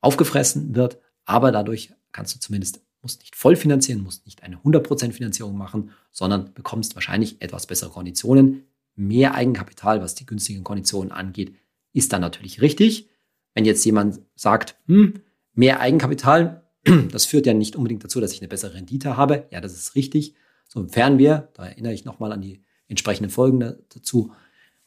aufgefressen 0.01 0.75
wird. 0.75 0.99
Aber 1.25 1.51
dadurch 1.51 1.93
kannst 2.11 2.35
du 2.35 2.39
zumindest, 2.39 2.81
musst 3.01 3.21
nicht 3.21 3.35
voll 3.35 3.55
finanzieren, 3.55 4.01
musst 4.01 4.25
nicht 4.25 4.43
eine 4.43 4.57
100% 4.57 5.11
Finanzierung 5.11 5.57
machen, 5.57 5.91
sondern 6.11 6.53
bekommst 6.53 6.95
wahrscheinlich 6.95 7.41
etwas 7.41 7.67
bessere 7.67 7.89
Konditionen. 7.89 8.63
Mehr 8.95 9.35
Eigenkapital, 9.35 10.01
was 10.01 10.15
die 10.15 10.25
günstigen 10.25 10.63
Konditionen 10.63 11.11
angeht, 11.11 11.55
ist 11.93 12.13
dann 12.13 12.21
natürlich 12.21 12.61
richtig. 12.61 13.09
Wenn 13.53 13.65
jetzt 13.65 13.85
jemand 13.85 14.21
sagt, 14.35 14.77
hm, 14.85 15.21
mehr 15.53 15.79
Eigenkapital, 15.79 16.63
das 17.11 17.25
führt 17.25 17.45
ja 17.45 17.53
nicht 17.53 17.75
unbedingt 17.75 18.03
dazu, 18.03 18.19
dass 18.19 18.33
ich 18.33 18.41
eine 18.41 18.47
bessere 18.47 18.75
Rendite 18.75 19.17
habe. 19.17 19.47
Ja, 19.51 19.61
das 19.61 19.73
ist 19.73 19.95
richtig. 19.95 20.35
Sofern 20.67 21.17
wir, 21.17 21.49
da 21.53 21.65
erinnere 21.65 21.93
ich 21.93 22.05
nochmal 22.05 22.31
an 22.31 22.41
die 22.41 22.63
entsprechenden 22.87 23.29
Folgen 23.29 23.59
dazu, 23.89 24.33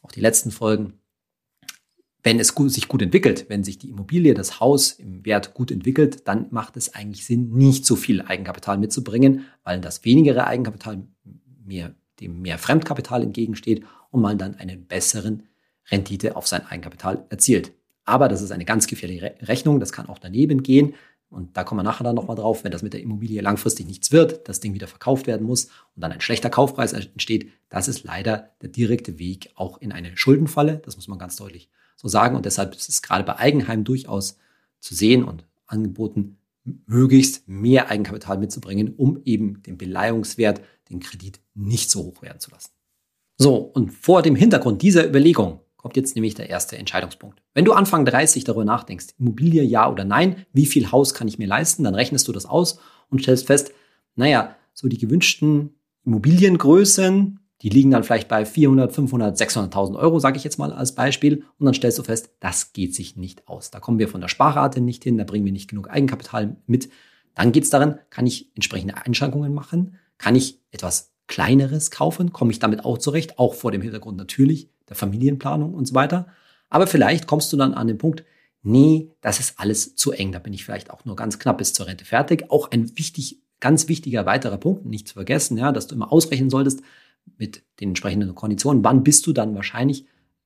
auch 0.01 0.11
die 0.11 0.21
letzten 0.21 0.51
Folgen, 0.51 1.00
wenn 2.23 2.39
es 2.39 2.53
gut, 2.53 2.71
sich 2.71 2.87
gut 2.87 3.01
entwickelt, 3.01 3.45
wenn 3.49 3.63
sich 3.63 3.77
die 3.79 3.89
Immobilie, 3.89 4.33
das 4.33 4.59
Haus 4.59 4.91
im 4.91 5.25
Wert 5.25 5.53
gut 5.53 5.71
entwickelt, 5.71 6.27
dann 6.27 6.47
macht 6.51 6.77
es 6.77 6.93
eigentlich 6.93 7.25
Sinn, 7.25 7.53
nicht 7.53 7.85
so 7.85 7.95
viel 7.95 8.21
Eigenkapital 8.21 8.77
mitzubringen, 8.77 9.45
weil 9.63 9.81
das 9.81 10.05
wenigere 10.05 10.45
Eigenkapital 10.45 11.03
mehr, 11.65 11.95
dem 12.19 12.41
mehr 12.41 12.57
Fremdkapital 12.57 13.23
entgegensteht 13.23 13.83
und 14.11 14.21
man 14.21 14.37
dann 14.37 14.55
einen 14.55 14.85
besseren 14.85 15.43
Rendite 15.89 16.35
auf 16.35 16.47
sein 16.47 16.65
Eigenkapital 16.65 17.25
erzielt. 17.29 17.73
Aber 18.05 18.27
das 18.27 18.41
ist 18.41 18.51
eine 18.51 18.65
ganz 18.65 18.87
gefährliche 18.87 19.35
Rechnung, 19.41 19.79
das 19.79 19.91
kann 19.91 20.07
auch 20.07 20.19
daneben 20.19 20.63
gehen. 20.63 20.93
Und 21.29 21.55
da 21.55 21.63
kommen 21.63 21.79
wir 21.79 21.83
nachher 21.83 22.03
dann 22.03 22.15
nochmal 22.15 22.35
drauf, 22.35 22.65
wenn 22.65 22.73
das 22.73 22.81
mit 22.81 22.91
der 22.91 23.01
Immobilie 23.01 23.41
langfristig 23.41 23.87
nichts 23.87 24.11
wird, 24.11 24.49
das 24.49 24.59
Ding 24.59 24.73
wieder 24.73 24.87
verkauft 24.87 25.27
werden 25.27 25.47
muss 25.47 25.65
und 25.95 26.01
dann 26.03 26.11
ein 26.11 26.19
schlechter 26.19 26.49
Kaufpreis 26.49 26.91
entsteht, 26.91 27.49
das 27.69 27.87
ist 27.87 28.03
leider 28.03 28.51
der 28.61 28.67
direkte 28.67 29.17
Weg 29.17 29.49
auch 29.55 29.79
in 29.79 29.93
eine 29.93 30.17
Schuldenfalle. 30.17 30.81
Das 30.83 30.97
muss 30.97 31.07
man 31.07 31.19
ganz 31.19 31.37
deutlich 31.37 31.69
so 32.01 32.07
sagen. 32.07 32.35
Und 32.35 32.45
deshalb 32.45 32.75
ist 32.75 32.89
es 32.89 33.01
gerade 33.01 33.23
bei 33.23 33.37
Eigenheim 33.37 33.83
durchaus 33.83 34.37
zu 34.79 34.95
sehen 34.95 35.23
und 35.23 35.45
angeboten, 35.67 36.37
möglichst 36.85 37.47
mehr 37.47 37.89
Eigenkapital 37.89 38.37
mitzubringen, 38.37 38.93
um 38.95 39.21
eben 39.25 39.61
den 39.63 39.77
Beleihungswert, 39.77 40.61
den 40.89 40.99
Kredit 40.99 41.39
nicht 41.53 41.89
so 41.89 42.03
hoch 42.03 42.21
werden 42.21 42.39
zu 42.39 42.51
lassen. 42.51 42.71
So, 43.37 43.55
und 43.55 43.91
vor 43.91 44.21
dem 44.21 44.35
Hintergrund 44.35 44.81
dieser 44.81 45.07
Überlegung 45.07 45.61
kommt 45.77 45.95
jetzt 45.95 46.15
nämlich 46.15 46.35
der 46.35 46.49
erste 46.49 46.77
Entscheidungspunkt. 46.77 47.41
Wenn 47.55 47.65
du 47.65 47.73
Anfang 47.73 48.05
30 48.05 48.43
darüber 48.43 48.65
nachdenkst, 48.65 49.15
Immobilie 49.17 49.63
ja 49.63 49.89
oder 49.89 50.03
nein, 50.03 50.45
wie 50.53 50.67
viel 50.67 50.91
Haus 50.91 51.15
kann 51.15 51.27
ich 51.27 51.39
mir 51.39 51.47
leisten, 51.47 51.83
dann 51.83 51.95
rechnest 51.95 52.27
du 52.27 52.31
das 52.31 52.45
aus 52.45 52.79
und 53.09 53.21
stellst 53.21 53.47
fest, 53.47 53.71
naja, 54.15 54.55
so 54.73 54.87
die 54.87 54.99
gewünschten 54.99 55.73
Immobiliengrößen, 56.05 57.39
die 57.61 57.69
liegen 57.69 57.91
dann 57.91 58.03
vielleicht 58.03 58.27
bei 58.27 58.43
400, 58.43 58.91
500, 58.91 59.39
600.000 59.39 59.97
Euro, 59.97 60.19
sage 60.19 60.37
ich 60.37 60.43
jetzt 60.43 60.57
mal 60.57 60.73
als 60.73 60.95
Beispiel. 60.95 61.43
Und 61.59 61.65
dann 61.65 61.75
stellst 61.75 61.99
du 61.99 62.03
fest, 62.03 62.31
das 62.39 62.73
geht 62.73 62.95
sich 62.95 63.17
nicht 63.17 63.47
aus. 63.47 63.69
Da 63.69 63.79
kommen 63.79 63.99
wir 63.99 64.07
von 64.07 64.21
der 64.21 64.29
Sparrate 64.29 64.81
nicht 64.81 65.03
hin, 65.03 65.17
da 65.17 65.23
bringen 65.23 65.45
wir 65.45 65.51
nicht 65.51 65.69
genug 65.69 65.89
Eigenkapital 65.89 66.57
mit. 66.65 66.89
Dann 67.35 67.51
geht 67.51 67.63
es 67.63 67.69
darin, 67.69 67.95
kann 68.09 68.25
ich 68.25 68.51
entsprechende 68.55 68.97
Einschränkungen 68.97 69.53
machen? 69.53 69.97
Kann 70.17 70.35
ich 70.35 70.59
etwas 70.71 71.13
Kleineres 71.27 71.91
kaufen? 71.91 72.33
Komme 72.33 72.51
ich 72.51 72.59
damit 72.59 72.83
auch 72.83 72.97
zurecht? 72.97 73.37
Auch 73.37 73.53
vor 73.53 73.71
dem 73.71 73.81
Hintergrund 73.81 74.17
natürlich 74.17 74.69
der 74.89 74.95
Familienplanung 74.95 75.73
und 75.73 75.87
so 75.87 75.93
weiter. 75.93 76.27
Aber 76.69 76.87
vielleicht 76.87 77.27
kommst 77.27 77.53
du 77.53 77.57
dann 77.57 77.75
an 77.75 77.87
den 77.87 77.99
Punkt, 77.99 78.23
nee, 78.63 79.11
das 79.21 79.39
ist 79.39 79.59
alles 79.59 79.95
zu 79.95 80.11
eng. 80.11 80.31
Da 80.31 80.39
bin 80.39 80.53
ich 80.53 80.65
vielleicht 80.65 80.89
auch 80.89 81.05
nur 81.05 81.15
ganz 81.15 81.37
knapp 81.37 81.59
bis 81.59 81.73
zur 81.73 81.85
Rente 81.85 82.05
fertig. 82.05 82.49
Auch 82.49 82.71
ein 82.71 82.97
wichtig, 82.97 83.41
ganz 83.59 83.87
wichtiger 83.87 84.25
weiterer 84.25 84.57
Punkt, 84.57 84.85
nicht 84.85 85.07
zu 85.07 85.13
vergessen, 85.13 85.57
ja, 85.57 85.71
dass 85.71 85.87
du 85.87 85.95
immer 85.95 86.11
ausrechnen 86.11 86.49
solltest, 86.49 86.81
mit 87.37 87.63
den 87.79 87.89
entsprechenden 87.89 88.35
Konditionen, 88.35 88.83
wann 88.83 89.03
bist 89.03 89.25
du 89.27 89.33
dann 89.33 89.55
wahrscheinlich 89.55 90.05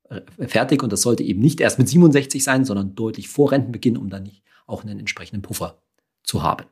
äh, 0.10 0.22
fertig 0.48 0.84
und 0.84 0.92
das 0.92 1.02
sollte 1.02 1.24
eben 1.24 1.42
nicht 1.42 1.60
erst 1.62 1.80
mit 1.80 1.90
67 1.90 2.44
sein, 2.44 2.66
sondern 2.66 2.96
deutlich 2.96 3.28
vor 3.28 3.52
Rentenbeginn, 3.52 3.98
um 3.98 4.10
dann 4.10 4.24
nicht 4.24 4.44
auch 4.68 4.84
einen 4.84 5.00
entsprechenden 5.00 5.42
Puffer 5.42 5.82
zu 6.24 6.44
haben. 6.44 6.66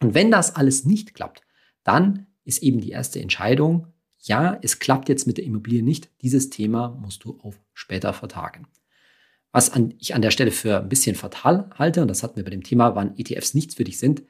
Und 0.00 0.14
wenn 0.14 0.30
das 0.30 0.54
alles 0.54 0.84
nicht 0.84 1.14
klappt, 1.14 1.42
dann 1.82 2.26
ist 2.44 2.62
eben 2.62 2.80
die 2.80 2.90
erste 2.90 3.20
Entscheidung, 3.20 3.88
ja, 4.20 4.58
es 4.62 4.78
klappt 4.78 5.08
jetzt 5.08 5.26
mit 5.26 5.38
der 5.38 5.44
Immobilie 5.44 5.82
nicht, 5.82 6.10
dieses 6.22 6.50
Thema 6.50 6.88
musst 6.88 7.24
du 7.24 7.38
auf 7.42 7.60
später 7.72 8.12
vertagen. 8.12 8.66
Was 9.52 9.72
an, 9.72 9.94
ich 9.98 10.14
an 10.14 10.22
der 10.22 10.30
Stelle 10.30 10.50
für 10.50 10.80
ein 10.80 10.88
bisschen 10.88 11.16
fatal 11.16 11.70
halte, 11.74 12.02
und 12.02 12.08
das 12.08 12.22
hatten 12.22 12.36
wir 12.36 12.44
bei 12.44 12.50
dem 12.50 12.62
Thema, 12.62 12.94
wann 12.94 13.16
ETFs 13.16 13.54
nichts 13.54 13.74
für 13.74 13.84
dich 13.84 13.98
sind, 13.98 14.22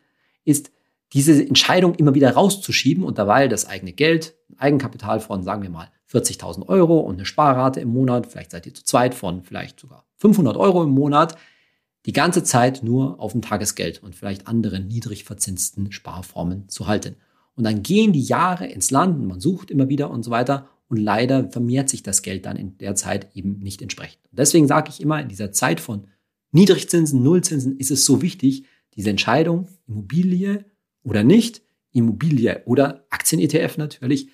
ist, 0.44 0.70
diese 1.12 1.46
Entscheidung 1.46 1.94
immer 1.94 2.14
wieder 2.14 2.32
rauszuschieben 2.32 3.04
und 3.04 3.18
dabei 3.18 3.48
das 3.48 3.66
eigene 3.66 3.92
Geld, 3.92 4.34
Eigenkapital 4.56 5.20
von, 5.20 5.42
sagen 5.42 5.62
wir 5.62 5.70
mal, 5.70 5.90
40.000 6.10 6.68
Euro 6.68 7.00
und 7.00 7.16
eine 7.16 7.26
Sparrate 7.26 7.80
im 7.80 7.88
Monat, 7.88 8.26
vielleicht 8.26 8.50
seid 8.50 8.66
ihr 8.66 8.74
zu 8.74 8.84
zweit 8.84 9.14
von 9.14 9.42
vielleicht 9.42 9.80
sogar 9.80 10.06
500 10.16 10.56
Euro 10.56 10.82
im 10.82 10.90
Monat, 10.90 11.36
die 12.06 12.12
ganze 12.12 12.42
Zeit 12.42 12.82
nur 12.82 13.20
auf 13.20 13.32
dem 13.32 13.42
Tagesgeld 13.42 14.02
und 14.02 14.14
vielleicht 14.14 14.46
andere 14.46 14.80
niedrig 14.80 15.24
verzinsten 15.24 15.92
Sparformen 15.92 16.68
zu 16.68 16.86
halten. 16.86 17.16
Und 17.54 17.64
dann 17.64 17.82
gehen 17.82 18.12
die 18.12 18.22
Jahre 18.22 18.66
ins 18.66 18.90
Land 18.90 19.18
und 19.18 19.26
man 19.26 19.40
sucht 19.40 19.70
immer 19.70 19.88
wieder 19.88 20.10
und 20.10 20.22
so 20.22 20.30
weiter 20.30 20.68
und 20.88 20.96
leider 20.96 21.50
vermehrt 21.50 21.88
sich 21.88 22.02
das 22.02 22.22
Geld 22.22 22.46
dann 22.46 22.56
in 22.56 22.78
der 22.78 22.94
Zeit 22.94 23.34
eben 23.34 23.58
nicht 23.58 23.82
entsprechend. 23.82 24.22
Und 24.30 24.38
deswegen 24.38 24.68
sage 24.68 24.90
ich 24.90 25.02
immer, 25.02 25.20
in 25.20 25.28
dieser 25.28 25.52
Zeit 25.52 25.80
von 25.80 26.06
Niedrigzinsen, 26.52 27.22
Nullzinsen 27.22 27.76
ist 27.76 27.90
es 27.90 28.04
so 28.04 28.22
wichtig, 28.22 28.64
diese 28.94 29.10
Entscheidung, 29.10 29.68
Immobilie 29.86 30.64
oder 31.08 31.24
nicht, 31.24 31.62
Immobilie 31.92 32.62
oder 32.66 33.06
Aktien-ETF 33.10 33.78
natürlich, 33.78 34.28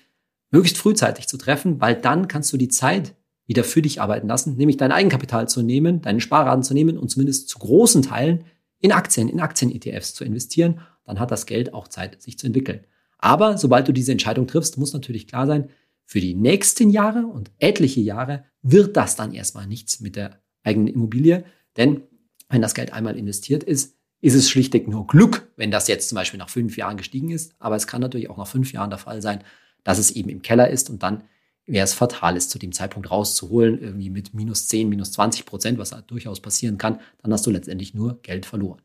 möglichst 0.51 0.77
frühzeitig 0.77 1.27
zu 1.27 1.37
treffen, 1.37 1.81
weil 1.81 1.95
dann 1.95 2.27
kannst 2.27 2.51
du 2.53 2.57
die 2.57 2.67
Zeit 2.67 3.15
wieder 3.47 3.63
für 3.63 3.81
dich 3.81 4.01
arbeiten 4.01 4.27
lassen, 4.27 4.57
nämlich 4.57 4.77
dein 4.77 4.91
Eigenkapital 4.91 5.47
zu 5.47 5.61
nehmen, 5.61 6.01
deinen 6.01 6.19
Sparraten 6.19 6.63
zu 6.63 6.73
nehmen 6.73 6.97
und 6.97 7.09
zumindest 7.09 7.49
zu 7.49 7.59
großen 7.59 8.01
Teilen 8.01 8.45
in 8.79 8.91
Aktien, 8.91 9.29
in 9.29 9.39
Aktien-ETFs 9.39 10.13
zu 10.13 10.23
investieren. 10.23 10.79
Dann 11.05 11.19
hat 11.19 11.31
das 11.31 11.45
Geld 11.45 11.73
auch 11.73 11.87
Zeit, 11.87 12.21
sich 12.21 12.37
zu 12.39 12.47
entwickeln. 12.47 12.81
Aber 13.17 13.57
sobald 13.57 13.87
du 13.87 13.91
diese 13.91 14.11
Entscheidung 14.11 14.47
triffst, 14.47 14.77
muss 14.77 14.93
natürlich 14.93 15.27
klar 15.27 15.47
sein, 15.47 15.69
für 16.05 16.19
die 16.19 16.35
nächsten 16.35 16.89
Jahre 16.89 17.25
und 17.25 17.51
etliche 17.57 18.01
Jahre 18.01 18.45
wird 18.61 18.95
das 18.95 19.15
dann 19.15 19.33
erstmal 19.33 19.67
nichts 19.67 19.99
mit 19.99 20.15
der 20.15 20.39
eigenen 20.63 20.87
Immobilie. 20.87 21.45
Denn 21.77 22.03
wenn 22.49 22.61
das 22.61 22.75
Geld 22.75 22.93
einmal 22.93 23.17
investiert 23.17 23.63
ist, 23.63 23.97
ist 24.21 24.33
es 24.33 24.49
schlichtweg 24.49 24.87
nur 24.87 25.07
Glück, 25.07 25.51
wenn 25.55 25.71
das 25.71 25.87
jetzt 25.87 26.09
zum 26.09 26.15
Beispiel 26.15 26.39
nach 26.39 26.49
fünf 26.49 26.77
Jahren 26.77 26.97
gestiegen 26.97 27.29
ist. 27.29 27.53
Aber 27.59 27.75
es 27.75 27.87
kann 27.87 28.01
natürlich 28.01 28.29
auch 28.29 28.37
nach 28.37 28.47
fünf 28.47 28.71
Jahren 28.71 28.89
der 28.89 28.99
Fall 28.99 29.21
sein, 29.21 29.43
dass 29.83 29.99
es 29.99 30.11
eben 30.11 30.29
im 30.29 30.41
Keller 30.41 30.69
ist 30.69 30.89
und 30.89 31.03
dann 31.03 31.23
wäre 31.67 31.83
es 31.83 31.93
fatal 31.93 32.37
ist, 32.37 32.51
zu 32.51 32.59
dem 32.59 32.71
Zeitpunkt 32.71 33.09
rauszuholen, 33.09 33.79
irgendwie 33.79 34.09
mit 34.09 34.33
minus 34.33 34.67
10, 34.67 34.87
minus 34.87 35.11
20 35.13 35.45
Prozent, 35.45 35.77
was 35.79 35.91
halt 35.91 36.09
durchaus 36.11 36.39
passieren 36.39 36.77
kann, 36.77 36.99
dann 37.21 37.33
hast 37.33 37.45
du 37.45 37.51
letztendlich 37.51 37.93
nur 37.93 38.21
Geld 38.21 38.45
verloren. 38.45 38.81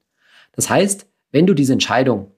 Das 0.53 0.71
heißt, 0.71 1.07
wenn 1.31 1.47
du 1.47 1.55
diese 1.55 1.73
Entscheidung, 1.73 2.33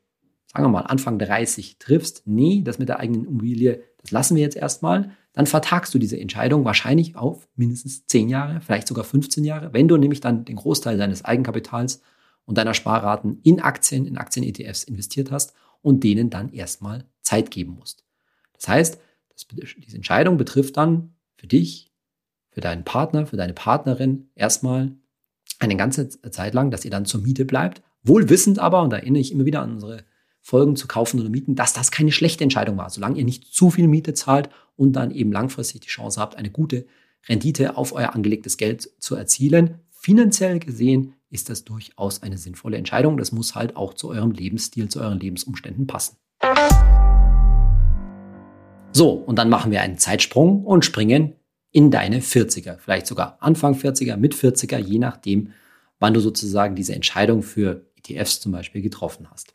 sagen 0.53 0.65
wir 0.65 0.69
mal, 0.69 0.81
Anfang 0.81 1.19
30 1.19 1.79
triffst, 1.79 2.23
nee, 2.27 2.63
das 2.63 2.79
mit 2.79 2.89
der 2.89 2.99
eigenen 2.99 3.25
Immobilie, 3.25 3.83
das 4.01 4.11
lassen 4.11 4.37
wir 4.37 4.43
jetzt 4.43 4.57
erstmal, 4.57 5.13
dann 5.33 5.47
vertagst 5.47 5.95
du 5.95 5.99
diese 5.99 6.19
Entscheidung 6.19 6.65
wahrscheinlich 6.65 7.17
auf 7.17 7.49
mindestens 7.55 8.07
10 8.07 8.29
Jahre, 8.29 8.61
vielleicht 8.61 8.89
sogar 8.89 9.05
15 9.05 9.45
Jahre, 9.45 9.73
wenn 9.73 9.89
du 9.89 9.97
nämlich 9.97 10.21
dann 10.21 10.45
den 10.45 10.57
Großteil 10.57 10.99
deines 10.99 11.25
Eigenkapitals 11.25 12.03
und 12.45 12.59
deiner 12.59 12.75
Sparraten 12.75 13.41
in 13.43 13.61
Aktien, 13.61 14.07
in 14.07 14.17
Aktien-ETFs 14.19 14.85
investiert 14.85 15.31
hast 15.31 15.55
und 15.81 16.05
denen 16.05 16.31
dann 16.31 16.53
erstmal 16.53 17.05
Zeit 17.23 17.51
geben 17.51 17.75
musst. 17.75 18.05
Das 18.55 18.69
heißt, 18.69 19.01
das, 19.31 19.47
diese 19.79 19.97
Entscheidung 19.97 20.37
betrifft 20.37 20.77
dann 20.77 21.15
für 21.37 21.47
dich, 21.47 21.93
für 22.51 22.61
deinen 22.61 22.85
Partner, 22.85 23.27
für 23.27 23.37
deine 23.37 23.55
Partnerin 23.55 24.31
erstmal 24.35 24.93
eine 25.59 25.77
ganze 25.77 26.09
Zeit 26.09 26.55
lang, 26.55 26.71
dass 26.71 26.85
ihr 26.85 26.91
dann 26.91 27.07
zur 27.07 27.23
Miete 27.23 27.45
bleibt. 27.45 27.83
Wohl 28.03 28.29
wissend 28.29 28.59
aber, 28.59 28.83
und 28.83 28.91
da 28.91 28.99
erinnere 28.99 29.21
ich 29.21 29.33
immer 29.33 29.45
wieder 29.45 29.63
an 29.63 29.73
unsere 29.73 30.05
Folgen 30.41 30.75
zu 30.75 30.89
kaufen 30.89 31.21
oder 31.21 31.29
mieten, 31.29 31.55
dass 31.55 31.73
das 31.73 31.93
keine 31.93 32.11
schlechte 32.11 32.43
Entscheidung 32.43 32.77
war, 32.77 32.91
solange 32.91 33.19
ihr 33.19 33.25
nicht 33.25 33.55
zu 33.55 33.71
viel 33.71 33.87
Miete 33.87 34.13
zahlt 34.13 34.51
und 34.77 34.95
dann 34.95 35.13
eben 35.13 35.31
langfristig 35.31 35.83
die 35.83 35.89
Chance 35.89 36.21
habt, 36.21 36.37
eine 36.37 36.51
gute 36.51 36.87
Rendite 37.29 37.77
auf 37.77 37.93
euer 37.93 38.15
angelegtes 38.15 38.57
Geld 38.57 38.91
zu 38.99 39.15
erzielen. 39.15 39.81
Finanziell 39.91 40.59
gesehen 40.59 41.15
ist 41.33 41.51
das 41.51 41.65
durchaus 41.65 42.23
eine 42.23 42.39
sinnvolle 42.39 42.77
Entscheidung. 42.77 43.17
Das 43.17 43.33
muss 43.33 43.55
halt 43.55 43.75
auch 43.75 43.95
zu 43.95 44.11
eurem 44.11 44.31
Lebensstil, 44.31 44.89
zu 44.89 45.01
euren 45.01 45.19
Lebensumständen 45.19 45.87
passen. 45.87 46.17
So, 48.93 49.11
und 49.13 49.37
dann 49.37 49.49
machen 49.49 49.73
wir 49.73 49.81
einen 49.81 49.99
Zeitsprung 49.99 50.65
und 50.65 50.85
springen 50.85 51.33
in 51.71 51.91
deine 51.91 52.21
40er, 52.21 52.77
vielleicht 52.77 53.07
sogar 53.07 53.39
Anfang 53.41 53.75
40er, 53.75 54.17
mit 54.17 54.35
40er, 54.35 54.77
je 54.77 54.99
nachdem, 54.99 55.53
wann 55.99 56.13
du 56.13 56.21
sozusagen 56.21 56.75
diese 56.77 56.95
Entscheidung 56.95 57.43
für 57.43 57.87
ETFs 57.97 58.41
zum 58.41 58.53
Beispiel 58.53 58.83
getroffen 58.83 59.31
hast. 59.31 59.55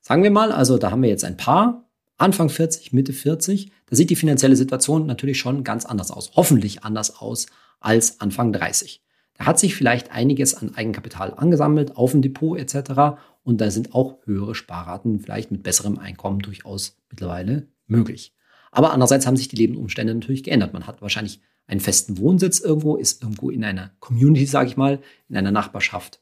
Sagen 0.00 0.22
wir 0.22 0.30
mal, 0.30 0.52
also 0.52 0.78
da 0.78 0.90
haben 0.90 1.02
wir 1.02 1.10
jetzt 1.10 1.24
ein 1.24 1.36
Paar, 1.36 1.84
Anfang 2.16 2.48
40, 2.48 2.94
Mitte 2.94 3.12
40, 3.12 3.70
da 3.86 3.96
sieht 3.96 4.08
die 4.08 4.16
finanzielle 4.16 4.56
Situation 4.56 5.04
natürlich 5.04 5.38
schon 5.38 5.64
ganz 5.64 5.84
anders 5.84 6.10
aus, 6.10 6.32
hoffentlich 6.34 6.84
anders 6.84 7.18
aus 7.18 7.46
als 7.80 8.20
Anfang 8.20 8.52
30. 8.52 9.03
Da 9.36 9.46
hat 9.46 9.58
sich 9.58 9.74
vielleicht 9.74 10.12
einiges 10.12 10.54
an 10.54 10.74
Eigenkapital 10.74 11.34
angesammelt 11.34 11.96
auf 11.96 12.12
dem 12.12 12.22
Depot 12.22 12.58
etc. 12.58 13.18
Und 13.42 13.60
da 13.60 13.70
sind 13.70 13.94
auch 13.94 14.18
höhere 14.24 14.54
Sparraten 14.54 15.20
vielleicht 15.20 15.50
mit 15.50 15.62
besserem 15.62 15.98
Einkommen 15.98 16.38
durchaus 16.38 16.96
mittlerweile 17.10 17.68
möglich. 17.86 18.34
Aber 18.70 18.92
andererseits 18.92 19.26
haben 19.26 19.36
sich 19.36 19.48
die 19.48 19.56
Lebensumstände 19.56 20.14
natürlich 20.14 20.42
geändert. 20.42 20.72
Man 20.72 20.86
hat 20.86 21.02
wahrscheinlich 21.02 21.40
einen 21.66 21.80
festen 21.80 22.18
Wohnsitz 22.18 22.60
irgendwo, 22.60 22.96
ist 22.96 23.22
irgendwo 23.22 23.50
in 23.50 23.64
einer 23.64 23.90
Community, 24.00 24.46
sage 24.46 24.68
ich 24.68 24.76
mal, 24.76 25.00
in 25.28 25.36
einer 25.36 25.52
Nachbarschaft 25.52 26.20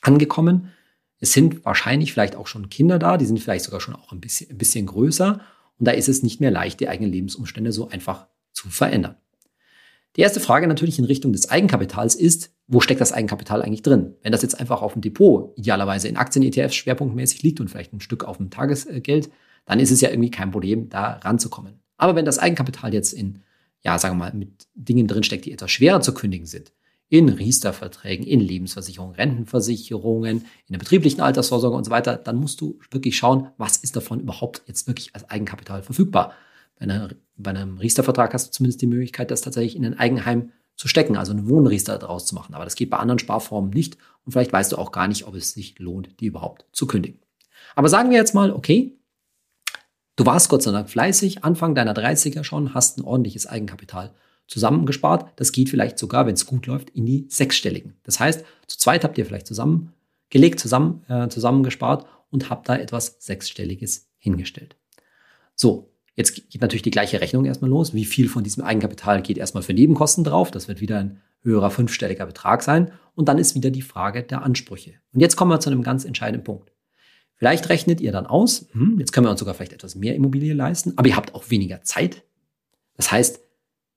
angekommen. 0.00 0.70
Es 1.20 1.32
sind 1.32 1.64
wahrscheinlich 1.64 2.12
vielleicht 2.12 2.36
auch 2.36 2.46
schon 2.46 2.68
Kinder 2.68 2.98
da, 2.98 3.16
die 3.16 3.26
sind 3.26 3.40
vielleicht 3.40 3.64
sogar 3.64 3.80
schon 3.80 3.94
auch 3.94 4.12
ein 4.12 4.20
bisschen, 4.20 4.50
ein 4.50 4.58
bisschen 4.58 4.86
größer. 4.86 5.40
Und 5.78 5.88
da 5.88 5.92
ist 5.92 6.08
es 6.08 6.22
nicht 6.22 6.40
mehr 6.40 6.50
leicht, 6.50 6.80
die 6.80 6.88
eigenen 6.88 7.12
Lebensumstände 7.12 7.72
so 7.72 7.88
einfach 7.88 8.26
zu 8.52 8.68
verändern. 8.68 9.16
Die 10.16 10.20
erste 10.20 10.38
Frage 10.38 10.68
natürlich 10.68 10.98
in 10.98 11.04
Richtung 11.04 11.32
des 11.32 11.50
Eigenkapitals 11.50 12.14
ist, 12.14 12.50
wo 12.68 12.80
steckt 12.80 13.00
das 13.00 13.12
Eigenkapital 13.12 13.62
eigentlich 13.62 13.82
drin? 13.82 14.14
Wenn 14.22 14.30
das 14.30 14.42
jetzt 14.42 14.58
einfach 14.58 14.80
auf 14.80 14.92
dem 14.92 15.02
Depot, 15.02 15.52
idealerweise 15.56 16.06
in 16.06 16.16
Aktien-ETFs 16.16 16.76
schwerpunktmäßig 16.76 17.42
liegt 17.42 17.60
und 17.60 17.68
vielleicht 17.68 17.92
ein 17.92 18.00
Stück 18.00 18.24
auf 18.24 18.36
dem 18.36 18.50
Tagesgeld, 18.50 19.30
dann 19.66 19.80
ist 19.80 19.90
es 19.90 20.00
ja 20.00 20.10
irgendwie 20.10 20.30
kein 20.30 20.52
Problem, 20.52 20.88
da 20.88 21.14
ranzukommen. 21.14 21.80
Aber 21.96 22.14
wenn 22.14 22.24
das 22.24 22.38
Eigenkapital 22.38 22.94
jetzt 22.94 23.12
in, 23.12 23.40
ja, 23.82 23.98
sagen 23.98 24.16
wir 24.16 24.26
mal, 24.26 24.34
mit 24.34 24.68
Dingen 24.74 25.08
drinsteckt, 25.08 25.46
die 25.46 25.52
etwas 25.52 25.72
schwerer 25.72 26.00
zu 26.00 26.14
kündigen 26.14 26.46
sind, 26.46 26.72
in 27.08 27.28
Riester-Verträgen, 27.28 28.24
in 28.24 28.40
Lebensversicherungen, 28.40 29.14
Rentenversicherungen, 29.16 30.38
in 30.38 30.72
der 30.72 30.78
betrieblichen 30.78 31.20
Altersvorsorge 31.20 31.76
und 31.76 31.84
so 31.84 31.90
weiter, 31.90 32.16
dann 32.16 32.36
musst 32.36 32.60
du 32.60 32.78
wirklich 32.90 33.16
schauen, 33.16 33.48
was 33.58 33.76
ist 33.76 33.96
davon 33.96 34.20
überhaupt 34.20 34.62
jetzt 34.66 34.86
wirklich 34.86 35.14
als 35.14 35.28
Eigenkapital 35.28 35.82
verfügbar. 35.82 36.34
Bei, 36.78 36.84
einer, 36.84 37.10
bei 37.36 37.50
einem 37.50 37.78
Riester-Vertrag 37.78 38.34
hast 38.34 38.48
du 38.48 38.50
zumindest 38.52 38.82
die 38.82 38.86
Möglichkeit, 38.86 39.30
das 39.30 39.40
tatsächlich 39.40 39.76
in 39.76 39.84
ein 39.84 39.98
Eigenheim 39.98 40.52
zu 40.76 40.88
stecken, 40.88 41.16
also 41.16 41.32
eine 41.32 41.48
Wohnriester 41.48 41.98
daraus 41.98 42.26
zu 42.26 42.34
machen. 42.34 42.54
Aber 42.54 42.64
das 42.64 42.74
geht 42.74 42.90
bei 42.90 42.98
anderen 42.98 43.18
Sparformen 43.18 43.70
nicht 43.70 43.96
und 44.24 44.32
vielleicht 44.32 44.52
weißt 44.52 44.72
du 44.72 44.78
auch 44.78 44.92
gar 44.92 45.06
nicht, 45.06 45.26
ob 45.26 45.34
es 45.34 45.52
sich 45.52 45.78
lohnt, 45.78 46.20
die 46.20 46.26
überhaupt 46.26 46.66
zu 46.72 46.86
kündigen. 46.86 47.20
Aber 47.76 47.88
sagen 47.88 48.10
wir 48.10 48.16
jetzt 48.16 48.34
mal, 48.34 48.50
okay, 48.50 48.98
Du 50.16 50.24
warst 50.26 50.48
Gott 50.48 50.62
sei 50.62 50.70
Dank 50.70 50.88
fleißig, 50.88 51.42
Anfang 51.42 51.74
deiner 51.74 51.92
30er 51.92 52.44
schon, 52.44 52.72
hast 52.72 52.98
ein 52.98 53.04
ordentliches 53.04 53.48
Eigenkapital 53.48 54.14
zusammengespart. 54.46 55.32
Das 55.36 55.50
geht 55.50 55.70
vielleicht 55.70 55.98
sogar, 55.98 56.26
wenn 56.26 56.34
es 56.34 56.46
gut 56.46 56.66
läuft, 56.66 56.90
in 56.90 57.04
die 57.04 57.26
sechsstelligen. 57.28 57.96
Das 58.04 58.20
heißt, 58.20 58.44
zu 58.68 58.78
zweit 58.78 59.02
habt 59.02 59.18
ihr 59.18 59.26
vielleicht 59.26 59.48
zusammengelegt, 59.48 60.60
zusammen, 60.60 61.04
äh, 61.08 61.28
zusammengespart 61.28 62.06
und 62.30 62.48
habt 62.48 62.68
da 62.68 62.76
etwas 62.76 63.16
Sechsstelliges 63.18 64.08
hingestellt. 64.18 64.76
So, 65.56 65.90
jetzt 66.16 66.50
geht 66.50 66.60
natürlich 66.60 66.82
die 66.82 66.90
gleiche 66.90 67.20
Rechnung 67.20 67.44
erstmal 67.44 67.70
los. 67.70 67.94
Wie 67.94 68.04
viel 68.04 68.28
von 68.28 68.44
diesem 68.44 68.64
Eigenkapital 68.64 69.22
geht 69.22 69.38
erstmal 69.38 69.62
für 69.62 69.74
Nebenkosten 69.74 70.24
drauf? 70.24 70.50
Das 70.50 70.68
wird 70.68 70.80
wieder 70.80 70.98
ein 70.98 71.20
höherer 71.42 71.70
fünfstelliger 71.70 72.26
Betrag 72.26 72.62
sein. 72.62 72.92
Und 73.14 73.28
dann 73.28 73.38
ist 73.38 73.54
wieder 73.54 73.70
die 73.70 73.82
Frage 73.82 74.22
der 74.22 74.42
Ansprüche. 74.42 74.94
Und 75.12 75.20
jetzt 75.20 75.36
kommen 75.36 75.50
wir 75.50 75.60
zu 75.60 75.70
einem 75.70 75.82
ganz 75.82 76.04
entscheidenden 76.04 76.44
Punkt. 76.44 76.72
Vielleicht 77.36 77.68
rechnet 77.68 78.00
ihr 78.00 78.12
dann 78.12 78.26
aus, 78.26 78.68
hm, 78.72 78.98
jetzt 78.98 79.12
können 79.12 79.26
wir 79.26 79.30
uns 79.30 79.40
sogar 79.40 79.54
vielleicht 79.54 79.72
etwas 79.72 79.96
mehr 79.96 80.14
Immobilie 80.14 80.54
leisten, 80.54 80.92
aber 80.96 81.08
ihr 81.08 81.16
habt 81.16 81.34
auch 81.34 81.50
weniger 81.50 81.82
Zeit. 81.82 82.22
Das 82.96 83.10
heißt, 83.10 83.40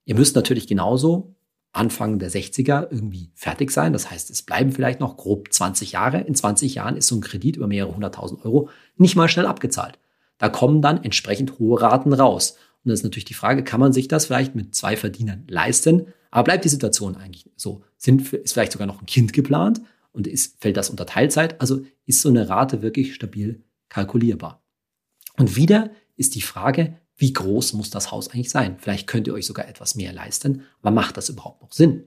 ihr 0.06 0.16
müsst 0.16 0.36
natürlich 0.36 0.68
genauso 0.68 1.36
Anfang 1.72 2.18
der 2.18 2.32
60er 2.32 2.88
irgendwie 2.90 3.32
fertig 3.36 3.72
sein. 3.72 3.94
Das 3.94 4.10
heißt, 4.10 4.32
es 4.32 4.42
bleiben 4.42 4.72
vielleicht 4.72 5.00
noch 5.00 5.18
grob 5.18 5.54
20 5.54 5.92
Jahre. 5.92 6.22
In 6.22 6.34
20 6.34 6.76
Jahren 6.76 6.98
ist 6.98 7.08
so 7.08 7.16
ein 7.16 7.22
Kredit 7.22 7.58
über 7.58 7.68
mehrere 7.68 7.94
hunderttausend 7.94 8.44
Euro 8.44 8.70
nicht 8.96 9.16
mal 9.16 9.30
schnell 9.30 9.46
abgezahlt. 9.46 10.00
Da 10.38 10.50
kommen 10.50 10.82
dann 10.82 11.04
entsprechend 11.04 11.60
hohe 11.60 11.82
Raten 11.82 12.14
raus. 12.14 12.58
Und 12.84 12.90
das 12.90 13.00
ist 13.00 13.04
natürlich 13.04 13.26
die 13.26 13.34
Frage, 13.34 13.64
kann 13.64 13.80
man 13.80 13.94
sich 13.94 14.08
das 14.08 14.28
vielleicht 14.28 14.56
mit 14.56 14.76
zwei 14.76 14.96
Verdienern 14.96 15.46
leisten? 15.50 16.08
Aber 16.32 16.44
bleibt 16.44 16.66
die 16.66 16.70
Situation 16.70 17.16
eigentlich 17.16 17.50
so? 17.56 17.84
Sind, 17.98 18.34
ist 18.34 18.54
vielleicht 18.54 18.72
sogar 18.72 18.88
noch 18.88 19.02
ein 19.02 19.06
Kind 19.06 19.34
geplant? 19.34 19.82
und 20.18 20.26
ist, 20.26 20.60
fällt 20.60 20.78
das 20.78 20.90
unter 20.90 21.06
Teilzeit. 21.06 21.62
Also 21.62 21.84
ist 22.08 22.22
so 22.22 22.30
eine 22.30 22.50
Rate 22.50 22.82
wirklich 22.82 23.14
stabil 23.14 23.64
kalkulierbar. 23.88 24.64
Und 25.38 25.56
wieder 25.56 25.92
ist 26.16 26.34
die 26.34 26.42
Frage, 26.42 26.98
wie 27.16 27.34
groß 27.34 27.74
muss 27.74 27.92
das 27.92 28.12
Haus 28.12 28.30
eigentlich 28.30 28.50
sein? 28.50 28.78
Vielleicht 28.80 29.06
könnt 29.06 29.28
ihr 29.28 29.36
euch 29.36 29.46
sogar 29.46 29.68
etwas 29.68 29.94
mehr 29.94 30.12
leisten, 30.12 30.64
aber 30.82 30.90
macht 30.90 31.18
das 31.18 31.30
überhaupt 31.30 31.62
noch 31.62 31.72
Sinn? 31.72 32.04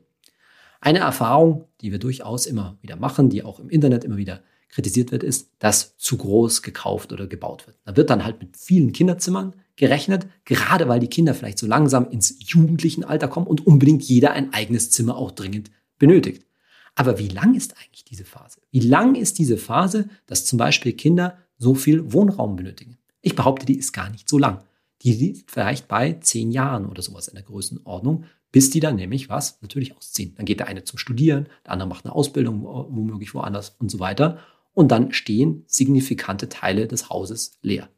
Eine 0.80 0.98
Erfahrung, 0.98 1.66
die 1.80 1.92
wir 1.92 2.00
durchaus 2.00 2.46
immer 2.46 2.78
wieder 2.80 2.96
machen, 2.96 3.30
die 3.30 3.44
auch 3.44 3.60
im 3.60 3.70
Internet 3.70 4.02
immer 4.02 4.16
wieder 4.16 4.42
kritisiert 4.70 5.12
wird, 5.12 5.22
ist, 5.22 5.50
dass 5.58 5.96
zu 5.96 6.16
groß 6.16 6.62
gekauft 6.62 7.12
oder 7.12 7.26
gebaut 7.26 7.66
wird. 7.66 7.76
Da 7.84 7.96
wird 7.96 8.10
dann 8.10 8.24
halt 8.24 8.40
mit 8.40 8.56
vielen 8.56 8.92
Kinderzimmern 8.92 9.54
gerechnet, 9.76 10.26
gerade 10.44 10.88
weil 10.88 11.00
die 11.00 11.08
Kinder 11.08 11.34
vielleicht 11.34 11.58
so 11.58 11.66
langsam 11.66 12.08
ins 12.10 12.36
jugendlichen 12.38 13.04
Alter 13.04 13.28
kommen 13.28 13.46
und 13.46 13.66
unbedingt 13.66 14.02
jeder 14.02 14.32
ein 14.32 14.52
eigenes 14.52 14.90
Zimmer 14.90 15.16
auch 15.16 15.32
dringend 15.32 15.70
benötigt. 15.98 16.46
Aber 16.94 17.18
wie 17.18 17.28
lang 17.28 17.54
ist 17.54 17.76
eigentlich 17.78 18.04
diese 18.04 18.24
Phase? 18.24 18.60
Wie 18.70 18.80
lang 18.80 19.14
ist 19.14 19.38
diese 19.38 19.56
Phase, 19.56 20.08
dass 20.26 20.44
zum 20.44 20.58
Beispiel 20.58 20.92
Kinder 20.92 21.38
so 21.56 21.74
viel 21.74 22.12
Wohnraum 22.12 22.56
benötigen? 22.56 22.98
Ich 23.22 23.34
behaupte, 23.34 23.66
die 23.66 23.78
ist 23.78 23.92
gar 23.92 24.10
nicht 24.10 24.28
so 24.28 24.38
lang. 24.38 24.62
Die 25.02 25.12
liegt 25.12 25.50
vielleicht 25.50 25.88
bei 25.88 26.14
zehn 26.14 26.50
Jahren 26.50 26.86
oder 26.86 27.02
sowas 27.02 27.28
in 27.28 27.34
der 27.34 27.44
Größenordnung, 27.44 28.24
bis 28.52 28.70
die 28.70 28.80
dann 28.80 28.96
nämlich 28.96 29.28
was 29.28 29.60
natürlich 29.62 29.96
ausziehen. 29.96 30.34
Dann 30.36 30.44
geht 30.44 30.60
der 30.60 30.68
eine 30.68 30.84
zum 30.84 30.98
Studieren, 30.98 31.48
der 31.64 31.72
andere 31.72 31.88
macht 31.88 32.04
eine 32.04 32.14
Ausbildung 32.14 32.64
womöglich 32.64 33.34
woanders 33.34 33.76
und 33.78 33.90
so 33.90 34.00
weiter. 34.00 34.40
Und 34.80 34.88
dann 34.88 35.12
stehen 35.12 35.62
signifikante 35.66 36.48
Teile 36.48 36.88
des 36.88 37.10
Hauses 37.10 37.58
leer. 37.60 37.90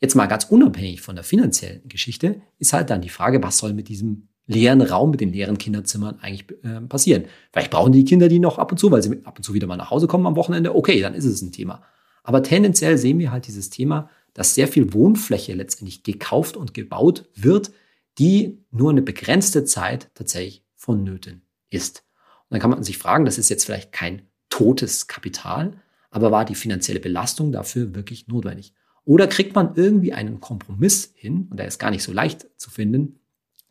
Jetzt 0.00 0.14
mal 0.14 0.26
ganz 0.26 0.44
unabhängig 0.44 1.00
von 1.00 1.16
der 1.16 1.24
finanziellen 1.24 1.88
Geschichte 1.88 2.40
ist 2.60 2.72
halt 2.72 2.90
dann 2.90 3.00
die 3.00 3.08
Frage, 3.08 3.42
was 3.42 3.58
soll 3.58 3.72
mit 3.72 3.88
diesem 3.88 4.28
leeren 4.46 4.80
Raum 4.80 5.10
mit 5.10 5.20
den 5.20 5.32
leeren 5.32 5.58
Kinderzimmern 5.58 6.20
eigentlich 6.20 6.44
äh, 6.62 6.82
passieren. 6.82 7.24
Vielleicht 7.50 7.72
brauchen 7.72 7.90
die 7.90 8.04
Kinder 8.04 8.28
die 8.28 8.38
noch 8.38 8.58
ab 8.58 8.70
und 8.70 8.78
zu, 8.78 8.92
weil 8.92 9.02
sie 9.02 9.24
ab 9.24 9.38
und 9.38 9.42
zu 9.42 9.54
wieder 9.54 9.66
mal 9.66 9.76
nach 9.76 9.90
Hause 9.90 10.06
kommen 10.06 10.24
am 10.28 10.36
Wochenende. 10.36 10.76
Okay, 10.76 11.00
dann 11.00 11.14
ist 11.14 11.24
es 11.24 11.42
ein 11.42 11.50
Thema. 11.50 11.82
Aber 12.22 12.44
tendenziell 12.44 12.96
sehen 12.96 13.18
wir 13.18 13.32
halt 13.32 13.48
dieses 13.48 13.70
Thema, 13.70 14.08
dass 14.34 14.54
sehr 14.54 14.68
viel 14.68 14.92
Wohnfläche 14.92 15.52
letztendlich 15.52 16.04
gekauft 16.04 16.56
und 16.56 16.74
gebaut 16.74 17.28
wird, 17.34 17.72
die 18.20 18.64
nur 18.70 18.90
eine 18.90 19.02
begrenzte 19.02 19.64
Zeit 19.64 20.10
tatsächlich 20.14 20.64
vonnöten 20.76 21.42
ist. 21.70 22.04
Und 22.42 22.50
dann 22.50 22.60
kann 22.60 22.70
man 22.70 22.84
sich 22.84 22.98
fragen, 22.98 23.24
das 23.24 23.36
ist 23.36 23.48
jetzt 23.48 23.64
vielleicht 23.64 23.90
kein 23.90 24.22
totes 24.48 25.08
Kapital, 25.08 25.80
aber 26.14 26.30
war 26.30 26.44
die 26.44 26.54
finanzielle 26.54 27.00
Belastung 27.00 27.50
dafür 27.50 27.92
wirklich 27.92 28.28
notwendig? 28.28 28.72
Oder 29.04 29.26
kriegt 29.26 29.56
man 29.56 29.74
irgendwie 29.74 30.12
einen 30.12 30.38
Kompromiss 30.38 31.12
hin, 31.16 31.48
und 31.50 31.58
der 31.58 31.66
ist 31.66 31.80
gar 31.80 31.90
nicht 31.90 32.04
so 32.04 32.12
leicht 32.12 32.46
zu 32.56 32.70
finden, 32.70 33.18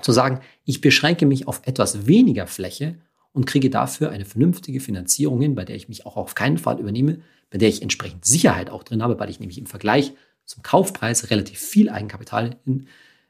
zu 0.01 0.11
sagen, 0.11 0.41
ich 0.65 0.81
beschränke 0.81 1.25
mich 1.25 1.47
auf 1.47 1.61
etwas 1.65 2.05
weniger 2.05 2.45
Fläche 2.45 2.97
und 3.31 3.45
kriege 3.45 3.69
dafür 3.69 4.09
eine 4.09 4.25
vernünftige 4.25 4.81
Finanzierung 4.81 5.39
hin, 5.39 5.55
bei 5.55 5.63
der 5.63 5.77
ich 5.77 5.87
mich 5.87 6.05
auch 6.05 6.17
auf 6.17 6.35
keinen 6.35 6.57
Fall 6.57 6.81
übernehme, 6.81 7.19
bei 7.49 7.57
der 7.57 7.69
ich 7.69 7.81
entsprechend 7.81 8.25
Sicherheit 8.25 8.69
auch 8.69 8.83
drin 8.83 9.01
habe, 9.01 9.17
weil 9.17 9.29
ich 9.29 9.39
nämlich 9.39 9.57
im 9.57 9.65
Vergleich 9.65 10.11
zum 10.43 10.63
Kaufpreis 10.63 11.29
relativ 11.29 11.59
viel 11.59 11.89
Eigenkapital 11.89 12.57
in, 12.65 12.87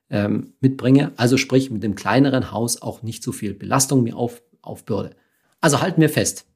ähm, 0.09 0.53
mitbringe. 0.59 1.11
Also 1.17 1.37
sprich 1.37 1.69
mit 1.69 1.83
dem 1.83 1.93
kleineren 1.93 2.51
Haus 2.51 2.81
auch 2.81 3.03
nicht 3.03 3.21
so 3.21 3.31
viel 3.31 3.53
Belastung 3.53 4.01
mir 4.01 4.17
auf, 4.17 4.41
aufbürde. 4.63 5.15
Also 5.61 5.81
halten 5.81 6.01
wir 6.01 6.09
fest, 6.09 6.47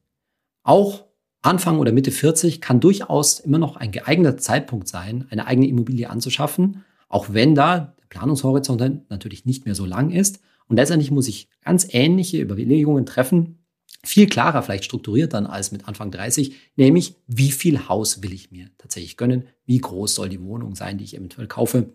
auch 0.64 1.07
Anfang 1.42 1.78
oder 1.78 1.92
Mitte 1.92 2.10
40 2.10 2.60
kann 2.60 2.80
durchaus 2.80 3.40
immer 3.40 3.58
noch 3.58 3.76
ein 3.76 3.92
geeigneter 3.92 4.38
Zeitpunkt 4.38 4.88
sein, 4.88 5.26
eine 5.30 5.46
eigene 5.46 5.68
Immobilie 5.68 6.10
anzuschaffen, 6.10 6.84
auch 7.08 7.32
wenn 7.32 7.54
da 7.54 7.94
der 7.98 8.06
Planungshorizont 8.08 9.08
natürlich 9.10 9.44
nicht 9.44 9.64
mehr 9.64 9.74
so 9.74 9.86
lang 9.86 10.10
ist. 10.10 10.40
Und 10.66 10.76
letztendlich 10.76 11.10
muss 11.10 11.28
ich 11.28 11.48
ganz 11.62 11.86
ähnliche 11.90 12.40
Überlegungen 12.40 13.06
treffen, 13.06 13.58
viel 14.04 14.28
klarer 14.28 14.62
vielleicht 14.62 14.84
strukturiert 14.84 15.32
dann 15.34 15.46
als 15.46 15.72
mit 15.72 15.88
Anfang 15.88 16.10
30, 16.10 16.54
nämlich 16.76 17.16
wie 17.26 17.50
viel 17.50 17.88
Haus 17.88 18.22
will 18.22 18.32
ich 18.32 18.50
mir 18.50 18.70
tatsächlich 18.78 19.16
gönnen, 19.16 19.44
wie 19.66 19.78
groß 19.78 20.14
soll 20.14 20.28
die 20.28 20.42
Wohnung 20.42 20.74
sein, 20.74 20.98
die 20.98 21.04
ich 21.04 21.16
eventuell 21.16 21.48
kaufe, 21.48 21.94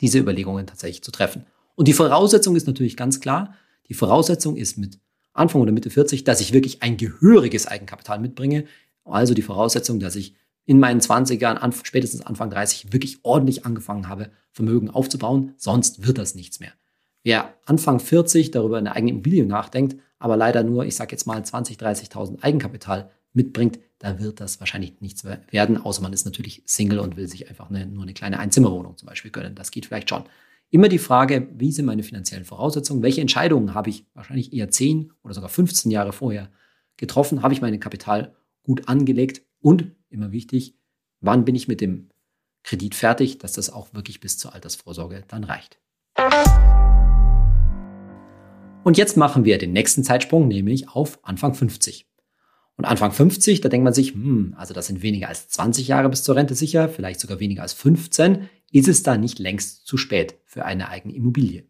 diese 0.00 0.18
Überlegungen 0.18 0.66
tatsächlich 0.66 1.02
zu 1.02 1.10
treffen. 1.10 1.44
Und 1.74 1.88
die 1.88 1.92
Voraussetzung 1.92 2.56
ist 2.56 2.66
natürlich 2.66 2.96
ganz 2.96 3.20
klar, 3.20 3.54
die 3.88 3.94
Voraussetzung 3.94 4.56
ist 4.56 4.78
mit 4.78 4.98
Anfang 5.34 5.60
oder 5.60 5.72
Mitte 5.72 5.90
40, 5.90 6.24
dass 6.24 6.40
ich 6.40 6.52
wirklich 6.52 6.82
ein 6.82 6.96
gehöriges 6.96 7.66
Eigenkapital 7.66 8.18
mitbringe. 8.18 8.64
Also 9.04 9.34
die 9.34 9.42
Voraussetzung, 9.42 10.00
dass 10.00 10.16
ich 10.16 10.34
in 10.64 10.80
meinen 10.80 11.00
20ern, 11.00 11.84
spätestens 11.84 12.24
Anfang 12.24 12.48
30, 12.48 12.92
wirklich 12.92 13.18
ordentlich 13.22 13.66
angefangen 13.66 14.08
habe, 14.08 14.30
Vermögen 14.50 14.88
aufzubauen. 14.88 15.52
Sonst 15.56 16.06
wird 16.06 16.16
das 16.16 16.34
nichts 16.34 16.60
mehr. 16.60 16.72
Wer 17.22 17.54
Anfang 17.66 18.00
40 18.00 18.50
darüber 18.50 18.78
eine 18.78 18.92
eigene 18.92 19.12
Immobilie 19.12 19.44
nachdenkt, 19.44 19.96
aber 20.18 20.36
leider 20.36 20.62
nur, 20.62 20.86
ich 20.86 20.94
sage 20.94 21.12
jetzt 21.12 21.26
mal 21.26 21.44
20, 21.44 21.76
30.000 21.76 22.42
Eigenkapital 22.42 23.10
mitbringt, 23.32 23.78
da 23.98 24.20
wird 24.20 24.40
das 24.40 24.60
wahrscheinlich 24.60 25.00
nichts 25.00 25.24
werden, 25.24 25.78
außer 25.78 26.02
man 26.02 26.12
ist 26.12 26.24
natürlich 26.24 26.62
Single 26.66 26.98
und 26.98 27.16
will 27.16 27.28
sich 27.28 27.48
einfach 27.48 27.70
eine, 27.70 27.86
nur 27.86 28.02
eine 28.02 28.14
kleine 28.14 28.38
Einzimmerwohnung 28.38 28.96
zum 28.96 29.08
Beispiel 29.08 29.30
gönnen. 29.30 29.54
Das 29.54 29.70
geht 29.70 29.86
vielleicht 29.86 30.10
schon. 30.10 30.24
Immer 30.70 30.88
die 30.88 30.98
Frage, 30.98 31.48
wie 31.54 31.70
sind 31.70 31.86
meine 31.86 32.02
finanziellen 32.02 32.44
Voraussetzungen? 32.44 33.02
Welche 33.02 33.20
Entscheidungen 33.20 33.74
habe 33.74 33.90
ich 33.90 34.06
wahrscheinlich 34.14 34.52
eher 34.52 34.70
10 34.70 35.12
oder 35.22 35.34
sogar 35.34 35.48
15 35.48 35.90
Jahre 35.90 36.12
vorher 36.12 36.50
getroffen? 36.96 37.42
Habe 37.42 37.54
ich 37.54 37.60
mein 37.60 37.78
Kapital 37.78 38.34
gut 38.62 38.88
angelegt? 38.88 39.42
Und 39.60 39.92
immer 40.10 40.32
wichtig, 40.32 40.76
wann 41.20 41.44
bin 41.44 41.54
ich 41.54 41.68
mit 41.68 41.80
dem 41.80 42.10
Kredit 42.64 42.94
fertig, 42.94 43.38
dass 43.38 43.52
das 43.52 43.70
auch 43.70 43.94
wirklich 43.94 44.20
bis 44.20 44.36
zur 44.38 44.54
Altersvorsorge 44.54 45.24
dann 45.28 45.44
reicht? 45.44 45.78
Und 48.84 48.98
jetzt 48.98 49.16
machen 49.16 49.44
wir 49.44 49.58
den 49.58 49.72
nächsten 49.72 50.04
Zeitsprung, 50.04 50.48
nämlich 50.48 50.88
auf 50.88 51.18
Anfang 51.22 51.54
50. 51.54 52.06
Und 52.76 52.84
Anfang 52.84 53.12
50, 53.12 53.60
da 53.60 53.68
denkt 53.68 53.84
man 53.84 53.94
sich, 53.94 54.12
hm, 54.12 54.54
also 54.58 54.74
das 54.74 54.88
sind 54.88 55.02
weniger 55.02 55.28
als 55.28 55.48
20 55.48 55.88
Jahre 55.88 56.08
bis 56.08 56.24
zur 56.24 56.36
Rente 56.36 56.54
sicher, 56.54 56.88
vielleicht 56.88 57.20
sogar 57.20 57.38
weniger 57.38 57.62
als 57.62 57.72
15. 57.72 58.48
Ist 58.74 58.88
es 58.88 59.04
da 59.04 59.16
nicht 59.16 59.38
längst 59.38 59.86
zu 59.86 59.96
spät 59.96 60.40
für 60.46 60.64
eine 60.64 60.88
eigene 60.88 61.14
Immobilie? 61.14 61.64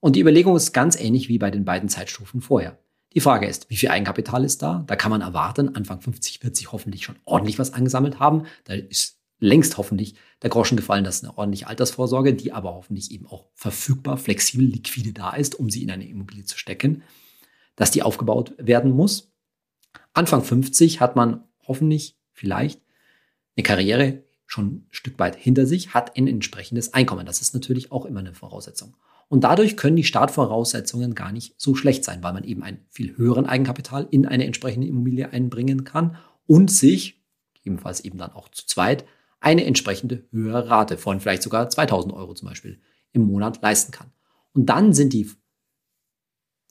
Und 0.00 0.16
die 0.16 0.20
Überlegung 0.20 0.56
ist 0.56 0.72
ganz 0.72 0.98
ähnlich 0.98 1.28
wie 1.28 1.36
bei 1.36 1.50
den 1.50 1.66
beiden 1.66 1.90
Zeitstufen 1.90 2.40
vorher. 2.40 2.78
Die 3.12 3.20
Frage 3.20 3.46
ist, 3.46 3.68
wie 3.68 3.76
viel 3.76 3.90
Eigenkapital 3.90 4.42
ist 4.42 4.62
da? 4.62 4.84
Da 4.86 4.96
kann 4.96 5.10
man 5.10 5.20
erwarten, 5.20 5.76
Anfang 5.76 6.00
50 6.00 6.42
wird 6.42 6.56
sich 6.56 6.72
hoffentlich 6.72 7.04
schon 7.04 7.16
ordentlich 7.26 7.58
was 7.58 7.74
angesammelt 7.74 8.20
haben. 8.20 8.44
Da 8.64 8.72
ist 8.72 9.18
längst 9.38 9.76
hoffentlich 9.76 10.14
der 10.40 10.48
Groschen 10.48 10.78
gefallen, 10.78 11.04
dass 11.04 11.22
eine 11.22 11.36
ordentliche 11.36 11.66
Altersvorsorge, 11.66 12.32
die 12.32 12.52
aber 12.52 12.72
hoffentlich 12.72 13.10
eben 13.10 13.26
auch 13.26 13.50
verfügbar, 13.52 14.16
flexibel, 14.16 14.64
liquide 14.64 15.12
da 15.12 15.34
ist, 15.34 15.54
um 15.54 15.68
sie 15.68 15.82
in 15.82 15.90
eine 15.90 16.08
Immobilie 16.08 16.46
zu 16.46 16.56
stecken, 16.56 17.02
dass 17.76 17.90
die 17.90 18.02
aufgebaut 18.02 18.54
werden 18.56 18.92
muss. 18.92 19.30
Anfang 20.14 20.42
50 20.42 21.02
hat 21.02 21.16
man 21.16 21.44
hoffentlich 21.68 22.16
vielleicht 22.32 22.80
eine 23.56 23.62
Karriere 23.62 24.23
schon 24.46 24.66
ein 24.66 24.86
Stück 24.90 25.18
weit 25.18 25.36
hinter 25.36 25.66
sich, 25.66 25.94
hat 25.94 26.16
ein 26.16 26.26
entsprechendes 26.26 26.94
Einkommen. 26.94 27.26
Das 27.26 27.40
ist 27.40 27.54
natürlich 27.54 27.92
auch 27.92 28.04
immer 28.04 28.20
eine 28.20 28.34
Voraussetzung. 28.34 28.96
Und 29.28 29.44
dadurch 29.44 29.76
können 29.76 29.96
die 29.96 30.04
Startvoraussetzungen 30.04 31.14
gar 31.14 31.32
nicht 31.32 31.54
so 31.56 31.74
schlecht 31.74 32.04
sein, 32.04 32.22
weil 32.22 32.34
man 32.34 32.44
eben 32.44 32.62
ein 32.62 32.84
viel 32.90 33.16
höheren 33.16 33.46
Eigenkapital 33.46 34.06
in 34.10 34.26
eine 34.26 34.44
entsprechende 34.44 34.86
Immobilie 34.86 35.30
einbringen 35.30 35.84
kann 35.84 36.16
und 36.46 36.70
sich, 36.70 37.22
ebenfalls 37.64 38.00
eben 38.00 38.18
dann 38.18 38.32
auch 38.32 38.48
zu 38.50 38.66
zweit, 38.66 39.04
eine 39.40 39.64
entsprechende 39.64 40.24
höhere 40.30 40.68
Rate 40.68 40.98
von 40.98 41.20
vielleicht 41.20 41.42
sogar 41.42 41.68
2000 41.68 42.12
Euro 42.14 42.34
zum 42.34 42.48
Beispiel 42.48 42.80
im 43.12 43.22
Monat 43.22 43.62
leisten 43.62 43.92
kann. 43.92 44.12
Und 44.52 44.66
dann 44.66 44.92
sind 44.92 45.12
die 45.12 45.30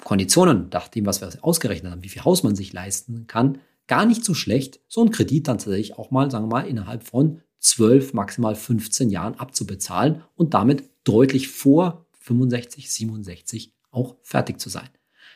Konditionen, 0.03 0.69
nach 0.71 0.87
dem, 0.87 1.05
was 1.05 1.21
wir 1.21 1.29
ausgerechnet 1.41 1.91
haben, 1.91 2.03
wie 2.03 2.09
viel 2.09 2.23
Haus 2.23 2.43
man 2.43 2.55
sich 2.55 2.73
leisten 2.73 3.27
kann, 3.27 3.59
gar 3.87 4.05
nicht 4.05 4.23
so 4.23 4.33
schlecht, 4.33 4.79
so 4.87 5.03
ein 5.03 5.11
Kredit 5.11 5.47
dann 5.47 5.57
tatsächlich 5.57 5.97
auch 5.97 6.11
mal, 6.11 6.31
sagen 6.31 6.45
wir 6.45 6.61
mal, 6.61 6.67
innerhalb 6.67 7.03
von 7.03 7.41
12, 7.63 8.13
maximal 8.13 8.55
15 8.55 9.09
Jahren 9.09 9.35
abzubezahlen 9.35 10.23
und 10.35 10.53
damit 10.53 10.89
deutlich 11.03 11.47
vor 11.47 12.05
65, 12.19 12.91
67 12.91 13.73
auch 13.91 14.17
fertig 14.21 14.59
zu 14.59 14.69
sein. 14.69 14.89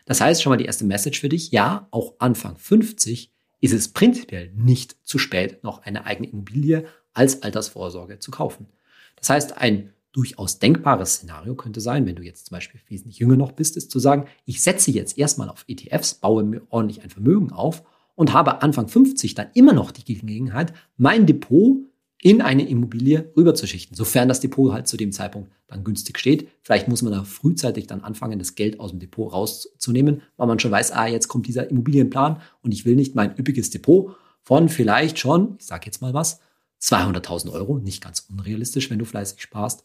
Das 0.06 0.22
heißt 0.22 0.42
schon 0.42 0.52
mal 0.52 0.58
die 0.58 0.66
erste 0.66 0.86
Message 0.86 1.20
für 1.20 1.30
dich, 1.30 1.52
ja, 1.52 1.88
auch 1.92 2.16
Anfang 2.20 2.58
50 2.58 3.32
ist 3.60 3.74
es 3.74 3.88
prinzipiell 3.90 4.52
nicht 4.54 4.98
zu 5.04 5.18
spät, 5.18 5.64
noch 5.64 5.84
eine 5.84 6.06
eigene 6.06 6.30
Immobilie 6.30 6.86
als 7.14 7.42
Altersvorsorge 7.44 8.20
zu 8.20 8.32
kaufen. 8.32 8.68
Das 9.16 9.30
heißt, 9.30 9.58
ein 9.58 9.94
durchaus 10.12 10.60
denkbares 10.60 11.16
Szenario 11.16 11.56
könnte 11.56 11.82
sein, 11.82 12.06
wenn 12.06 12.16
du 12.16 12.24
jetzt 12.24 12.48
zum 12.48 12.56
Beispiel 12.56 12.82
wesentlich 12.88 13.20
jünger 13.20 13.36
noch 13.36 13.52
bist, 13.52 13.78
ist 13.78 13.92
zu 13.92 14.00
sagen, 14.00 14.28
ich 14.46 14.62
setze 14.62 14.92
jetzt 14.92 15.18
erstmal 15.18 15.50
auf 15.50 15.66
ETFs, 15.68 16.16
baue 16.16 16.44
mir 16.44 16.62
ordentlich 16.70 17.04
ein 17.04 17.10
Vermögen 17.10 17.52
auf 17.52 17.84
und 18.16 18.34
habe 18.34 18.62
Anfang 18.62 18.88
50 18.88 19.36
dann 19.36 19.48
immer 19.54 19.74
noch 19.74 19.92
die 19.92 20.16
Gelegenheit, 20.16 20.74
mein 20.98 21.26
Depot 21.26 21.78
in 22.22 22.42
eine 22.42 22.68
Immobilie 22.68 23.32
rüberzuschichten, 23.38 23.96
sofern 23.96 24.28
das 24.28 24.40
Depot 24.40 24.74
halt 24.74 24.88
zu 24.88 24.98
dem 24.98 25.12
Zeitpunkt 25.12 25.52
dann 25.68 25.84
günstig 25.84 26.18
steht. 26.18 26.50
Vielleicht 26.64 26.88
muss 26.88 27.02
man 27.02 27.14
da 27.14 27.24
frühzeitig 27.24 27.88
dann 27.88 28.02
anfangen, 28.02 28.40
das 28.40 28.56
Geld 28.56 28.80
aus 28.80 28.92
dem 28.92 29.00
Depot 29.00 29.32
rauszunehmen, 29.32 30.22
weil 30.36 30.48
man 30.48 30.60
schon 30.60 30.72
weiß, 30.72 30.92
ah, 30.94 31.08
jetzt 31.08 31.28
kommt 31.28 31.48
dieser 31.48 31.70
Immobilienplan 31.70 32.42
und 32.62 32.72
ich 32.72 32.86
will 32.86 32.96
nicht 32.96 33.16
mein 33.16 33.38
üppiges 33.38 33.70
Depot 33.70 34.16
von 34.42 34.70
vielleicht 34.70 35.20
schon, 35.20 35.58
ich 35.60 35.66
sage 35.66 35.86
jetzt 35.86 36.02
mal 36.02 36.14
was, 36.14 36.40
200.000 36.82 37.52
Euro, 37.52 37.80
nicht 37.80 38.04
ganz 38.04 38.28
unrealistisch, 38.30 38.90
wenn 38.90 39.00
du 39.00 39.06
fleißig 39.06 39.42
sparst, 39.42 39.84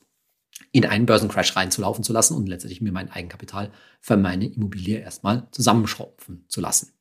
in 0.70 0.86
einen 0.86 1.06
Börsencrash 1.06 1.56
reinzulaufen 1.56 2.04
zu 2.04 2.12
lassen 2.12 2.36
und 2.36 2.48
letztendlich 2.48 2.80
mir 2.80 2.92
mein 2.92 3.10
Eigenkapital 3.10 3.72
für 4.00 4.16
meine 4.16 4.46
Immobilie 4.46 4.98
erstmal 4.98 5.48
zusammenschrumpfen 5.50 6.44
zu 6.48 6.60
lassen. 6.60 6.92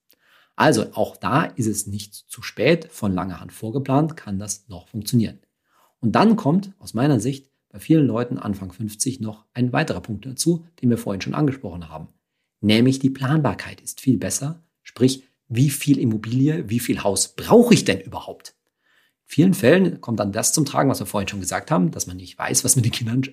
Also 0.61 0.93
auch 0.93 1.17
da 1.17 1.45
ist 1.45 1.65
es 1.65 1.87
nicht 1.87 2.13
zu 2.13 2.43
spät, 2.43 2.87
von 2.91 3.15
langer 3.15 3.41
Hand 3.41 3.51
vorgeplant, 3.51 4.15
kann 4.15 4.37
das 4.37 4.67
noch 4.67 4.89
funktionieren. 4.89 5.39
Und 6.01 6.11
dann 6.11 6.35
kommt 6.35 6.73
aus 6.77 6.93
meiner 6.93 7.19
Sicht 7.19 7.49
bei 7.69 7.79
vielen 7.79 8.05
Leuten 8.05 8.37
Anfang 8.37 8.71
50 8.71 9.21
noch 9.21 9.45
ein 9.55 9.73
weiterer 9.73 10.01
Punkt 10.01 10.23
dazu, 10.23 10.67
den 10.79 10.91
wir 10.91 10.99
vorhin 10.99 11.19
schon 11.19 11.33
angesprochen 11.33 11.89
haben. 11.89 12.09
Nämlich 12.59 12.99
die 12.99 13.09
Planbarkeit 13.09 13.81
ist 13.81 14.01
viel 14.01 14.19
besser, 14.19 14.63
sprich, 14.83 15.23
wie 15.47 15.71
viel 15.71 15.97
Immobilie, 15.97 16.69
wie 16.69 16.79
viel 16.79 17.01
Haus 17.01 17.29
brauche 17.29 17.73
ich 17.73 17.83
denn 17.83 17.99
überhaupt? 17.99 18.53
In 18.89 19.33
vielen 19.33 19.53
Fällen 19.55 19.99
kommt 19.99 20.19
dann 20.19 20.31
das 20.31 20.53
zum 20.53 20.65
Tragen, 20.65 20.91
was 20.91 20.99
wir 20.99 21.07
vorhin 21.07 21.27
schon 21.27 21.39
gesagt 21.39 21.71
haben, 21.71 21.89
dass 21.89 22.05
man 22.05 22.17
nicht 22.17 22.37
weiß, 22.37 22.63
was 22.63 22.75
mit 22.75 22.85
den 22.85 22.91
Kindern 22.91 23.23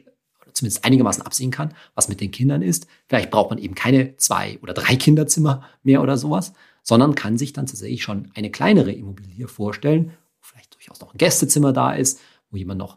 zumindest 0.55 0.83
einigermaßen 0.83 1.23
absehen 1.23 1.51
kann, 1.51 1.75
was 1.95 2.09
mit 2.09 2.23
den 2.23 2.31
Kindern 2.31 2.63
ist. 2.63 2.87
Vielleicht 3.07 3.31
braucht 3.31 3.51
man 3.51 3.59
eben 3.59 3.75
keine 3.75 4.17
zwei 4.17 4.59
oder 4.63 4.73
drei 4.73 4.97
Kinderzimmer 4.97 5.65
mehr 5.83 6.03
oder 6.03 6.17
sowas, 6.17 6.55
sondern 6.89 7.15
kann 7.15 7.37
sich 7.37 7.53
dann 7.53 7.67
tatsächlich 7.67 8.03
schon 8.03 8.31
eine 8.35 8.51
kleinere 8.51 8.93
Immobilie 8.93 9.47
vorstellen, 9.47 10.07
wo 10.07 10.39
vielleicht 10.41 10.75
durchaus 10.75 11.03
noch 11.03 11.13
ein 11.13 11.19
Gästezimmer 11.19 11.75
da 11.75 11.93
ist, 11.93 12.19
wo 12.51 12.57
jemand 12.57 12.79
noch 12.79 12.97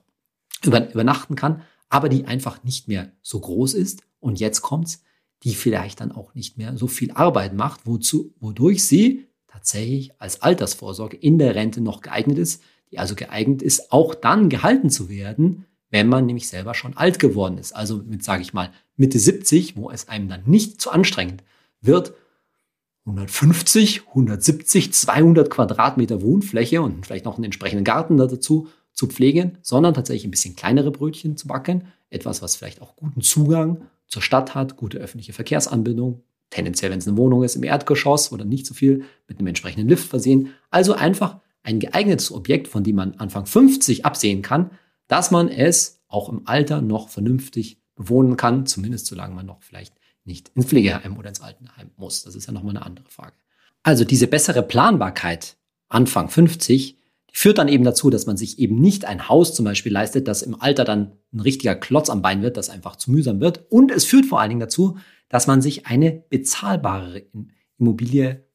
über, 0.64 0.90
übernachten 0.94 1.36
kann, 1.36 1.64
aber 1.90 2.08
die 2.08 2.24
einfach 2.24 2.64
nicht 2.64 2.88
mehr 2.88 3.12
so 3.22 3.42
groß 3.42 3.74
ist. 3.74 4.04
Und 4.22 4.40
jetzt 4.40 4.62
kommt's, 4.62 5.04
die 5.44 5.54
vielleicht 5.54 6.00
dann 6.00 6.14
auch 6.14 6.34
nicht 6.36 6.58
mehr 6.58 6.78
so 6.78 6.88
viel 6.88 7.12
Arbeit 7.12 7.54
macht, 7.54 7.82
wozu, 7.86 8.34
wodurch 8.40 8.88
sie 8.88 9.28
tatsächlich 9.46 10.14
als 10.22 10.42
Altersvorsorge 10.42 11.18
in 11.18 11.38
der 11.38 11.56
Rente 11.56 11.82
noch 11.82 12.00
geeignet 12.00 12.38
ist, 12.38 12.64
die 12.92 12.98
also 12.98 13.14
geeignet 13.14 13.62
ist, 13.62 13.92
auch 13.92 14.16
dann 14.16 14.48
gehalten 14.48 14.90
zu 14.90 15.10
werden, 15.10 15.66
wenn 15.90 16.08
man 16.08 16.26
nämlich 16.26 16.48
selber 16.48 16.76
schon 16.76 16.96
alt 16.96 17.20
geworden 17.20 17.58
ist. 17.58 17.76
Also 17.76 17.98
mit, 17.98 18.24
sage 18.24 18.42
ich 18.42 18.54
mal, 18.54 18.72
Mitte 18.96 19.20
70, 19.20 19.76
wo 19.76 19.92
es 19.92 20.08
einem 20.08 20.30
dann 20.30 20.44
nicht 20.46 20.80
zu 20.80 20.92
anstrengend 20.92 21.44
wird, 21.82 22.14
150, 23.06 24.08
170, 24.10 24.94
200 24.94 25.50
Quadratmeter 25.50 26.22
Wohnfläche 26.22 26.82
und 26.82 27.06
vielleicht 27.06 27.26
noch 27.26 27.36
einen 27.36 27.46
entsprechenden 27.46 27.84
Garten 27.84 28.18
dazu 28.18 28.68
zu 28.94 29.08
pflegen, 29.08 29.58
sondern 29.62 29.94
tatsächlich 29.94 30.26
ein 30.26 30.32
bisschen 30.32 30.56
kleinere 30.56 30.92
Brötchen 30.92 31.38
zu 31.38 31.48
backen. 31.48 31.86
Etwas, 32.10 32.42
was 32.42 32.56
vielleicht 32.56 32.82
auch 32.82 32.96
guten 32.96 33.22
Zugang 33.22 33.82
zur 34.08 34.22
Stadt 34.22 34.54
hat, 34.54 34.76
gute 34.76 35.00
öffentliche 35.00 35.34
Verkehrsanbindung, 35.34 36.24
tendenziell, 36.50 36.92
wenn 36.92 37.00
es 37.00 37.08
eine 37.08 37.18
Wohnung 37.18 37.44
ist, 37.44 37.56
im 37.56 37.64
Erdgeschoss 37.64 38.32
oder 38.32 38.46
nicht 38.46 38.68
so 38.68 38.74
viel, 38.74 39.06
mit 39.28 39.40
einem 39.40 39.48
entsprechenden 39.48 39.88
Lift 39.88 40.08
versehen. 40.08 40.50
Also 40.70 40.94
einfach 40.94 41.40
ein 41.64 41.80
geeignetes 41.80 42.32
Objekt, 42.32 42.68
von 42.68 42.84
dem 42.84 42.98
man 42.98 43.16
Anfang 43.16 43.46
50 43.46 44.06
absehen 44.06 44.42
kann, 44.42 44.72
dass 45.08 45.32
man 45.32 45.48
es 45.48 46.02
auch 46.08 46.30
im 46.30 46.42
Alter 46.46 46.82
noch 46.82 47.10
vernünftig 47.10 47.82
bewohnen 47.96 48.38
kann, 48.38 48.66
zumindest 48.66 49.08
solange 49.08 49.34
man 49.36 49.46
noch 49.46 49.62
vielleicht 49.62 49.94
nicht 50.24 50.52
ins 50.56 50.66
Pflegeheim 50.66 51.18
oder 51.18 51.30
ins 51.30 51.42
Altenheim 51.42 51.92
muss. 51.98 52.24
Das 52.24 52.36
ist 52.36 52.48
ja 52.48 52.54
nochmal 52.54 52.76
eine 52.76 52.86
andere 52.86 53.10
Frage. 53.10 53.34
Also 53.84 54.06
diese 54.06 54.28
bessere 54.28 54.64
Planbarkeit 54.64 55.58
Anfang 55.90 56.30
50, 56.30 56.98
die 57.32 57.38
führt 57.38 57.58
dann 57.58 57.68
eben 57.68 57.84
dazu, 57.84 58.10
dass 58.10 58.26
man 58.26 58.38
sich 58.38 58.60
eben 58.60 58.80
nicht 58.80 59.06
ein 59.06 59.28
Haus 59.30 59.54
zum 59.54 59.66
Beispiel 59.66 59.92
leistet, 59.92 60.28
das 60.28 60.42
im 60.42 60.60
Alter 60.60 60.84
dann 60.84 61.14
ein 61.34 61.40
richtiger 61.40 61.76
Klotz 61.76 62.10
am 62.10 62.22
Bein 62.22 62.42
wird, 62.42 62.58
das 62.58 62.70
einfach 62.70 62.96
zu 62.96 63.12
mühsam 63.12 63.40
wird. 63.40 63.66
Und 63.70 63.92
es 63.92 64.06
führt 64.06 64.26
vor 64.26 64.40
allen 64.40 64.50
Dingen 64.50 64.60
dazu, 64.60 64.98
dass 65.30 65.48
man 65.48 65.62
sich 65.62 65.88
eine 65.88 66.12
bezahlbare 66.30 67.24
Immobilie 67.80 68.46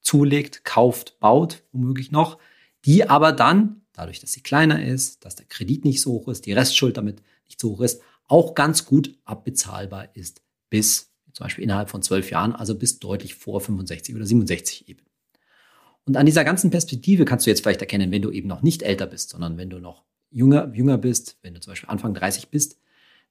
zulegt, 0.00 0.64
kauft, 0.64 1.18
baut, 1.20 1.62
womöglich 1.72 2.10
noch, 2.12 2.38
die 2.84 3.08
aber 3.08 3.32
dann, 3.32 3.82
dadurch, 3.92 4.20
dass 4.20 4.32
sie 4.32 4.42
kleiner 4.42 4.84
ist, 4.84 5.24
dass 5.24 5.36
der 5.36 5.46
Kredit 5.46 5.84
nicht 5.84 6.00
so 6.00 6.12
hoch 6.12 6.28
ist, 6.28 6.46
die 6.46 6.52
Restschuld 6.52 6.96
damit 6.96 7.22
nicht 7.46 7.60
so 7.60 7.70
hoch 7.70 7.80
ist, 7.80 8.02
auch 8.28 8.54
ganz 8.54 8.84
gut 8.84 9.16
abbezahlbar 9.24 10.08
ist 10.14 10.42
bis 10.70 11.12
zum 11.32 11.44
Beispiel 11.44 11.64
innerhalb 11.64 11.90
von 11.90 12.02
zwölf 12.02 12.30
Jahren, 12.30 12.52
also 12.52 12.74
bis 12.74 12.98
deutlich 12.98 13.34
vor 13.34 13.60
65 13.60 14.14
oder 14.14 14.24
67 14.24 14.88
eben. 14.88 15.02
Und 16.06 16.16
an 16.16 16.24
dieser 16.24 16.44
ganzen 16.44 16.70
Perspektive 16.70 17.24
kannst 17.24 17.46
du 17.46 17.50
jetzt 17.50 17.62
vielleicht 17.62 17.80
erkennen, 17.80 18.10
wenn 18.10 18.22
du 18.22 18.30
eben 18.30 18.48
noch 18.48 18.62
nicht 18.62 18.82
älter 18.82 19.06
bist, 19.06 19.30
sondern 19.30 19.56
wenn 19.58 19.70
du 19.70 19.78
noch 19.78 20.04
jünger, 20.30 20.72
jünger 20.72 20.98
bist, 20.98 21.36
wenn 21.42 21.54
du 21.54 21.60
zum 21.60 21.72
Beispiel 21.72 21.90
Anfang 21.90 22.14
30 22.14 22.48
bist, 22.48 22.78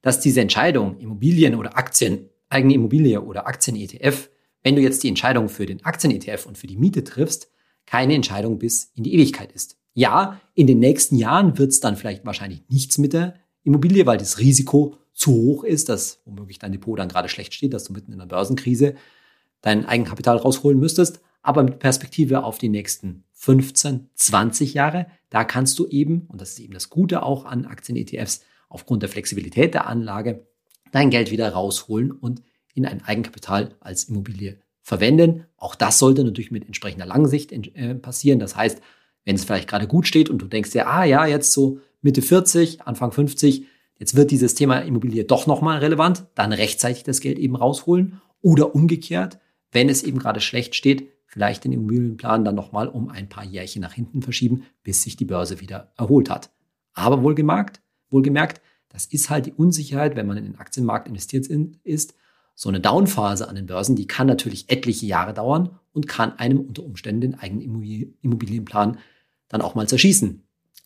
dass 0.02 0.19
diese 0.19 0.41
Entscheidung, 0.41 1.00
Immobilien 1.00 1.56
oder 1.56 1.78
Aktien, 1.78 2.30
eigene 2.50 2.76
Immobilie 2.76 3.21
oder 3.21 3.48
Aktien-ETF, 3.48 4.30
wenn 4.62 4.76
du 4.76 4.82
jetzt 4.82 5.04
die 5.04 5.08
Entscheidung 5.08 5.50
für 5.50 5.65
den 5.65 5.84
Aktien-ETF 5.84 6.45
und 6.45 6.58
für 6.58 6.67
die 6.67 6.78
Miete 6.78 7.04
triffst, 7.04 7.50
keine 7.86 8.13
Entscheidung 8.13 8.60
bis 8.60 8.91
in 8.95 9.04
die 9.04 9.13
Ewigkeit 9.13 9.52
ist. 9.52 9.78
Ja, 9.93 10.41
in 10.54 10.67
den 10.67 10.80
nächsten 10.80 11.15
Jahren 11.15 11.58
wird 11.58 11.71
es 11.71 11.80
dann 11.80 11.95
vielleicht 11.95 12.26
wahrscheinlich 12.26 12.63
nichts 12.69 12.98
mit 12.98 13.13
der 13.13 13.36
Immobilie, 13.63 14.06
weil 14.06 14.17
das 14.17 14.39
Risiko 14.39 14.98
zu 15.15 15.32
hoch 15.32 15.63
ist, 15.63 15.89
dass 15.89 16.21
womöglich 16.25 16.60
dein 16.60 16.73
Depot 16.73 16.99
dann 16.99 17.10
gerade 17.10 17.30
schlecht 17.30 17.54
steht, 17.54 17.73
dass 17.73 17.86
du 17.86 17.93
mitten 17.93 18.12
in 18.12 18.19
einer 18.19 18.28
Börsenkrise 18.28 18.95
dein 19.62 19.86
Eigenkapital 19.86 20.38
rausholen 20.38 20.78
müsstest. 20.78 21.21
Aber 21.41 21.63
mit 21.63 21.80
Perspektive 21.80 22.43
auf 22.43 22.58
die 22.58 22.69
nächsten 22.69 23.23
15, 23.34 24.10
20 24.13 24.73
Jahre, 24.73 25.08
da 25.30 25.43
kannst 25.43 25.80
du 25.80 25.88
eben, 25.88 26.28
und 26.28 26.41
das 26.41 26.51
ist 26.51 26.60
eben 26.60 26.73
das 26.73 26.89
Gute 26.89 27.23
auch 27.23 27.45
an 27.45 27.65
Aktien-ETFs, 27.65 28.41
aufgrund 28.67 29.04
der 29.04 29.10
Flexibilität 29.10 29.73
der 29.73 29.88
Anlage, 29.88 30.47
dein 30.91 31.10
Geld 31.10 31.32
wieder 31.32 31.49
rausholen 31.49 32.12
und 32.12 32.41
in 32.73 32.86
ein 32.86 33.04
Eigenkapital 33.04 33.75
als 33.80 34.06
Immobilie 34.06 34.60
verwenden. 34.82 35.45
Auch 35.58 35.75
das 35.75 35.97
sollte 35.97 36.23
natürlich 36.23 36.51
mit 36.51 36.65
entsprechender 36.65 37.06
Langsicht 37.06 37.51
äh, 37.51 37.95
passieren. 37.95 38.39
Das 38.39 38.56
heißt, 38.56 38.82
wenn 39.23 39.36
es 39.36 39.45
vielleicht 39.45 39.69
gerade 39.69 39.88
gut 39.88 40.08
steht 40.08 40.30
und 40.30 40.39
du 40.41 40.47
denkst 40.47 40.73
ja, 40.73 40.88
ah 40.88 41.04
ja, 41.04 41.25
jetzt 41.25 41.54
so 41.54 41.80
Mitte 42.01 42.21
40, 42.21 42.82
Anfang 42.82 43.12
50, 43.12 43.65
Jetzt 43.97 44.15
wird 44.15 44.31
dieses 44.31 44.55
Thema 44.55 44.79
Immobilie 44.79 45.23
doch 45.23 45.47
nochmal 45.47 45.79
relevant, 45.79 46.25
dann 46.36 46.51
rechtzeitig 46.51 47.03
das 47.03 47.21
Geld 47.21 47.39
eben 47.39 47.55
rausholen 47.55 48.21
oder 48.41 48.75
umgekehrt, 48.75 49.39
wenn 49.71 49.89
es 49.89 50.03
eben 50.03 50.19
gerade 50.19 50.41
schlecht 50.41 50.75
steht, 50.75 51.10
vielleicht 51.25 51.63
den 51.63 51.71
Immobilienplan 51.71 52.45
dann 52.45 52.55
nochmal 52.55 52.88
um 52.88 53.10
ein 53.10 53.29
paar 53.29 53.43
Jährchen 53.43 53.81
nach 53.81 53.93
hinten 53.93 54.21
verschieben, 54.21 54.65
bis 54.84 55.01
sich 55.01 55.15
die 55.15 55.25
Börse 55.25 55.62
wieder 55.62 55.91
erholt 55.97 56.29
hat. 56.29 56.51
Aber 56.93 57.23
wohlgemerkt, 57.23 57.81
wohlgemerkt, 58.10 58.62
das 58.89 59.05
ist 59.05 59.29
halt 59.29 59.45
die 59.45 59.53
Unsicherheit, 59.53 60.15
wenn 60.15 60.27
man 60.27 60.38
in 60.38 60.45
den 60.45 60.58
Aktienmarkt 60.58 61.08
investiert 61.08 61.47
ist. 61.84 62.15
So 62.53 62.69
eine 62.69 62.79
Downphase 62.79 63.49
an 63.49 63.55
den 63.55 63.65
Börsen, 63.65 63.97
die 63.97 64.08
kann 64.08 64.27
natürlich 64.27 64.69
etliche 64.69 65.05
Jahre 65.05 65.34
dauern 65.34 65.77
und 65.91 66.08
kann 66.08 66.38
einem 66.39 66.62
unter 66.62 66.84
Umständen 66.84 67.21
den 67.21 67.36
eigenen 67.36 68.15
Immobilienplan 68.21 68.97
dann 69.49 69.62
auch 69.62 69.75
mal 69.75 69.89
zerschießen. 69.89 70.44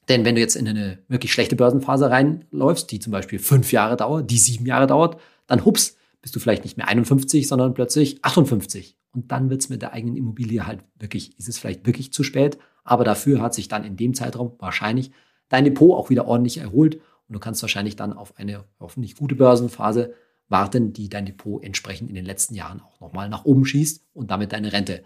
Denn 0.09 0.25
wenn 0.25 0.35
du 0.35 0.41
jetzt 0.41 0.55
in 0.55 0.67
eine 0.67 0.99
wirklich 1.07 1.31
schlechte 1.31 1.55
Börsenphase 1.55 2.09
reinläufst, 2.09 2.91
die 2.91 2.99
zum 2.99 3.11
Beispiel 3.11 3.37
fünf 3.37 3.71
Jahre 3.71 3.95
dauert, 3.95 4.29
die 4.29 4.39
sieben 4.39 4.65
Jahre 4.65 4.87
dauert, 4.87 5.21
dann 5.45 5.63
hups, 5.63 5.97
bist 6.21 6.35
du 6.35 6.39
vielleicht 6.39 6.63
nicht 6.63 6.77
mehr 6.77 6.87
51, 6.87 7.47
sondern 7.47 7.75
plötzlich 7.75 8.23
58. 8.25 8.97
Und 9.11 9.31
dann 9.31 9.49
wird's 9.49 9.69
mit 9.69 9.81
der 9.83 9.93
eigenen 9.93 10.17
Immobilie 10.17 10.65
halt 10.65 10.83
wirklich, 10.97 11.37
ist 11.37 11.47
es 11.47 11.59
vielleicht 11.59 11.85
wirklich 11.85 12.11
zu 12.11 12.23
spät, 12.23 12.57
aber 12.83 13.03
dafür 13.03 13.41
hat 13.41 13.53
sich 13.53 13.67
dann 13.67 13.83
in 13.83 13.97
dem 13.97 14.13
Zeitraum 14.15 14.55
wahrscheinlich 14.59 15.11
dein 15.47 15.63
Depot 15.63 15.95
auch 15.95 16.09
wieder 16.09 16.27
ordentlich 16.27 16.57
erholt 16.57 16.95
und 16.95 17.33
du 17.33 17.39
kannst 17.39 17.61
wahrscheinlich 17.61 17.95
dann 17.95 18.13
auf 18.13 18.37
eine 18.37 18.65
hoffentlich 18.79 19.15
gute 19.15 19.35
Börsenphase 19.35 20.13
warten, 20.47 20.93
die 20.93 21.09
dein 21.09 21.27
Depot 21.27 21.63
entsprechend 21.63 22.09
in 22.09 22.15
den 22.15 22.25
letzten 22.25 22.55
Jahren 22.55 22.81
auch 22.81 22.99
nochmal 22.99 23.29
nach 23.29 23.45
oben 23.45 23.65
schießt 23.65 24.03
und 24.13 24.31
damit 24.31 24.51
deine 24.51 24.73
Rente 24.73 25.03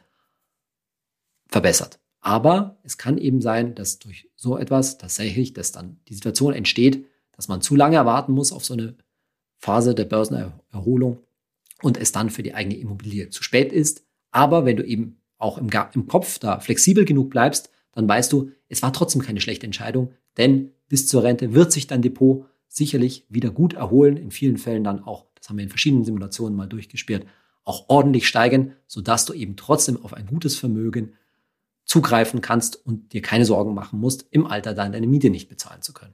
verbessert. 1.47 1.99
Aber 2.25 2.77
es 2.83 2.97
kann 2.97 3.17
eben 3.17 3.41
sein, 3.41 3.75
dass 3.75 3.99
durch 3.99 4.29
so 4.37 4.57
etwas 4.57 4.97
tatsächlich, 4.97 5.53
dass 5.53 5.73
dann 5.73 5.99
die 6.07 6.13
Situation 6.13 6.53
entsteht, 6.53 7.05
dass 7.33 7.49
man 7.49 7.61
zu 7.61 7.75
lange 7.75 7.97
erwarten 7.97 8.31
muss 8.31 8.53
auf 8.53 8.63
so 8.63 8.73
eine 8.73 8.95
Phase 9.57 9.93
der 9.93 10.05
Börsenerholung 10.05 11.19
und 11.81 11.97
es 11.97 12.13
dann 12.13 12.29
für 12.29 12.41
die 12.41 12.53
eigene 12.53 12.77
Immobilie 12.77 13.29
zu 13.29 13.43
spät 13.43 13.73
ist. 13.73 14.05
Aber 14.31 14.63
wenn 14.63 14.77
du 14.77 14.85
eben 14.85 15.21
auch 15.37 15.57
im, 15.57 15.69
im 15.93 16.07
Kopf 16.07 16.39
da 16.39 16.61
flexibel 16.61 17.03
genug 17.03 17.29
bleibst, 17.29 17.69
dann 17.91 18.07
weißt 18.07 18.31
du, 18.31 18.51
es 18.69 18.81
war 18.81 18.93
trotzdem 18.93 19.21
keine 19.21 19.41
schlechte 19.41 19.65
Entscheidung, 19.65 20.13
denn 20.37 20.71
bis 20.87 21.09
zur 21.09 21.23
Rente 21.23 21.53
wird 21.53 21.73
sich 21.73 21.87
dein 21.87 22.01
Depot 22.01 22.45
sicherlich 22.69 23.25
wieder 23.27 23.51
gut 23.51 23.73
erholen, 23.73 24.15
in 24.15 24.31
vielen 24.31 24.57
Fällen 24.57 24.85
dann 24.85 25.03
auch, 25.03 25.25
das 25.35 25.49
haben 25.49 25.57
wir 25.57 25.63
in 25.63 25.69
verschiedenen 25.69 26.05
Simulationen 26.05 26.55
mal 26.55 26.67
durchgespielt, 26.69 27.25
auch 27.65 27.89
ordentlich 27.89 28.29
steigen, 28.29 28.75
sodass 28.87 29.25
du 29.25 29.33
eben 29.33 29.57
trotzdem 29.57 30.01
auf 30.01 30.13
ein 30.13 30.25
gutes 30.25 30.55
Vermögen 30.55 31.15
zugreifen 31.85 32.41
kannst 32.41 32.85
und 32.85 33.13
dir 33.13 33.21
keine 33.21 33.45
Sorgen 33.45 33.73
machen 33.73 33.99
musst, 33.99 34.25
im 34.31 34.45
Alter 34.45 34.73
dann 34.73 34.91
deine 34.91 35.07
Miete 35.07 35.29
nicht 35.29 35.49
bezahlen 35.49 35.81
zu 35.81 35.93
können. 35.93 36.13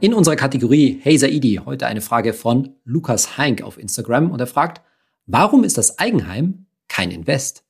In 0.00 0.12
unserer 0.12 0.36
Kategorie 0.36 0.98
Hey 1.02 1.16
Saidi 1.16 1.60
heute 1.64 1.86
eine 1.86 2.00
Frage 2.00 2.34
von 2.34 2.74
Lukas 2.84 3.38
Heink 3.38 3.62
auf 3.62 3.78
Instagram 3.78 4.30
und 4.30 4.40
er 4.40 4.46
fragt, 4.46 4.82
warum 5.26 5.64
ist 5.64 5.78
das 5.78 5.98
Eigenheim 5.98 6.66
kein 6.88 7.10
Invest? 7.10 7.64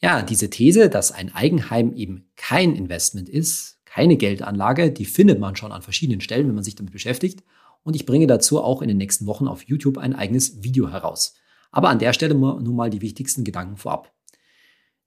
Ja, 0.00 0.22
diese 0.22 0.50
These, 0.50 0.90
dass 0.90 1.10
ein 1.10 1.34
Eigenheim 1.34 1.94
eben 1.94 2.30
kein 2.36 2.76
Investment 2.76 3.28
ist, 3.28 3.80
keine 3.86 4.16
Geldanlage, 4.16 4.92
die 4.92 5.06
findet 5.06 5.40
man 5.40 5.56
schon 5.56 5.72
an 5.72 5.82
verschiedenen 5.82 6.20
Stellen, 6.20 6.46
wenn 6.46 6.54
man 6.54 6.64
sich 6.64 6.74
damit 6.74 6.92
beschäftigt. 6.92 7.42
Und 7.82 7.96
ich 7.96 8.04
bringe 8.04 8.26
dazu 8.26 8.62
auch 8.62 8.82
in 8.82 8.88
den 8.88 8.98
nächsten 8.98 9.26
Wochen 9.26 9.48
auf 9.48 9.62
YouTube 9.62 9.96
ein 9.96 10.14
eigenes 10.14 10.62
Video 10.62 10.90
heraus. 10.90 11.34
Aber 11.70 11.88
an 11.88 11.98
der 11.98 12.12
Stelle 12.12 12.34
nur 12.34 12.60
mal 12.60 12.90
die 12.90 13.00
wichtigsten 13.00 13.42
Gedanken 13.42 13.76
vorab. 13.76 14.12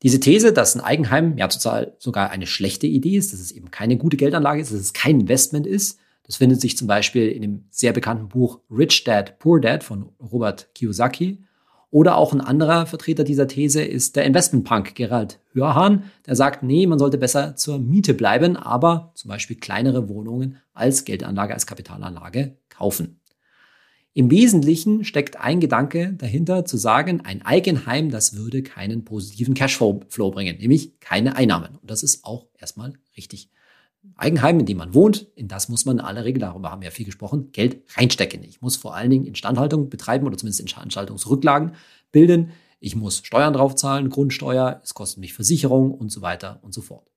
Diese 0.01 0.19
These, 0.19 0.53
dass 0.53 0.75
ein 0.75 0.81
Eigenheim 0.81 1.37
ja 1.37 1.47
total 1.47 1.95
sogar 1.99 2.29
eine 2.29 2.47
schlechte 2.47 2.87
Idee 2.87 3.17
ist, 3.17 3.33
dass 3.33 3.39
es 3.39 3.51
eben 3.51 3.69
keine 3.69 3.97
gute 3.97 4.17
Geldanlage 4.17 4.61
ist, 4.61 4.71
dass 4.71 4.79
es 4.79 4.93
kein 4.93 5.21
Investment 5.21 5.67
ist, 5.67 5.99
das 6.29 6.35
findet 6.35 6.61
sich 6.61 6.77
zum 6.77 6.87
Beispiel 6.87 7.27
in 7.29 7.41
dem 7.41 7.65
sehr 7.71 7.91
bekannten 7.91 8.29
Buch 8.29 8.59
Rich 8.69 9.03
Dad, 9.03 9.39
Poor 9.39 9.59
Dad 9.59 9.83
von 9.83 10.11
Robert 10.19 10.69
Kiyosaki. 10.75 11.43
Oder 11.89 12.17
auch 12.17 12.33
ein 12.33 12.39
anderer 12.39 12.85
Vertreter 12.85 13.23
dieser 13.23 13.47
These 13.47 13.81
ist 13.81 14.15
der 14.15 14.25
Investmentpunk 14.25 14.93
Gerald 14.93 15.39
Hörhan, 15.53 16.03
der 16.27 16.35
sagt, 16.35 16.61
nee, 16.61 16.85
man 16.85 16.99
sollte 16.99 17.17
besser 17.17 17.55
zur 17.55 17.79
Miete 17.79 18.13
bleiben, 18.13 18.57
aber 18.57 19.11
zum 19.15 19.29
Beispiel 19.29 19.55
kleinere 19.55 20.07
Wohnungen 20.07 20.57
als 20.71 21.03
Geldanlage, 21.03 21.55
als 21.55 21.65
Kapitalanlage 21.65 22.57
kaufen. 22.69 23.18
Im 24.13 24.31
Wesentlichen 24.31 25.05
steckt 25.05 25.39
ein 25.39 25.59
Gedanke 25.59 26.13
dahinter, 26.13 26.65
zu 26.65 26.77
sagen, 26.77 27.21
ein 27.21 27.43
Eigenheim, 27.43 28.09
das 28.09 28.35
würde 28.35 28.63
keinen 28.63 29.05
positiven 29.05 29.53
Cashflow 29.53 30.01
bringen, 30.31 30.57
nämlich 30.57 30.99
keine 30.99 31.35
Einnahmen. 31.35 31.77
Und 31.81 31.89
das 31.89 32.01
ist 32.01 32.25
auch 32.25 32.47
erstmal 32.57 32.93
richtig. 33.15 33.51
Eigenheim, 34.15 34.59
in 34.59 34.65
dem 34.65 34.77
man 34.77 34.93
wohnt, 34.93 35.27
in 35.35 35.47
das 35.47 35.69
muss 35.69 35.85
man 35.85 35.99
in 35.99 36.05
aller 36.05 36.25
Regel, 36.25 36.39
darüber 36.39 36.71
haben 36.71 36.81
wir 36.81 36.87
ja 36.87 36.91
viel 36.91 37.05
gesprochen, 37.05 37.51
Geld 37.51 37.83
reinstecken. 37.95 38.43
Ich 38.43 38.61
muss 38.61 38.77
vor 38.77 38.95
allen 38.95 39.09
Dingen 39.09 39.25
Instandhaltung 39.25 39.89
betreiben 39.89 40.25
oder 40.25 40.37
zumindest 40.37 40.61
Instandhaltungsrücklagen 40.61 41.73
bilden. 42.11 42.51
Ich 42.79 42.95
muss 42.95 43.21
Steuern 43.23 43.53
draufzahlen, 43.53 44.09
Grundsteuer, 44.09 44.81
es 44.83 44.93
kostet 44.93 45.19
mich 45.19 45.33
Versicherung 45.33 45.91
und 45.91 46.11
so 46.11 46.21
weiter 46.21 46.59
und 46.63 46.73
so 46.73 46.81
fort. 46.81 47.08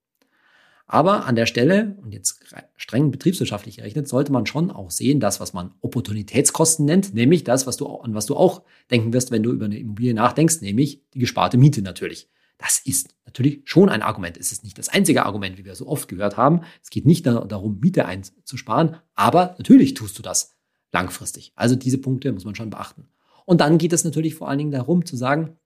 Aber 0.85 1.25
an 1.25 1.35
der 1.35 1.45
Stelle, 1.45 1.97
und 2.01 2.13
jetzt 2.13 2.43
streng 2.75 3.09
betriebswirtschaftlich 3.09 3.77
gerechnet, 3.77 4.07
sollte 4.07 4.31
man 4.31 4.45
schon 4.45 4.69
auch 4.69 4.91
sehen, 4.91 5.19
das, 5.19 5.39
was 5.39 5.53
man 5.53 5.73
Opportunitätskosten 5.81 6.85
nennt, 6.85 7.13
nämlich 7.13 7.43
das, 7.43 7.65
was 7.65 7.77
du, 7.77 7.87
an 7.87 8.13
was 8.13 8.25
du 8.25 8.35
auch 8.35 8.63
denken 8.91 9.13
wirst, 9.13 9.31
wenn 9.31 9.43
du 9.43 9.51
über 9.51 9.65
eine 9.65 9.79
Immobilie 9.79 10.13
nachdenkst, 10.13 10.61
nämlich 10.61 11.01
die 11.13 11.19
gesparte 11.19 11.57
Miete 11.57 11.81
natürlich. 11.81 12.29
Das 12.57 12.79
ist 12.79 13.15
natürlich 13.25 13.61
schon 13.65 13.89
ein 13.89 14.01
Argument. 14.01 14.37
Es 14.37 14.51
ist 14.51 14.63
nicht 14.63 14.77
das 14.77 14.89
einzige 14.89 15.25
Argument, 15.25 15.57
wie 15.57 15.65
wir 15.65 15.75
so 15.75 15.87
oft 15.87 16.07
gehört 16.07 16.37
haben. 16.37 16.61
Es 16.81 16.89
geht 16.89 17.05
nicht 17.05 17.25
darum, 17.25 17.79
Miete 17.79 18.05
einzusparen, 18.05 18.97
aber 19.15 19.55
natürlich 19.57 19.95
tust 19.95 20.17
du 20.17 20.21
das 20.21 20.55
langfristig. 20.91 21.53
Also 21.55 21.75
diese 21.75 21.97
Punkte 21.97 22.31
muss 22.31 22.45
man 22.45 22.55
schon 22.55 22.69
beachten. 22.69 23.07
Und 23.45 23.61
dann 23.61 23.77
geht 23.77 23.93
es 23.93 24.03
natürlich 24.03 24.35
vor 24.35 24.47
allen 24.47 24.59
Dingen 24.59 24.71
darum 24.71 25.05
zu 25.05 25.17
sagen, 25.17 25.57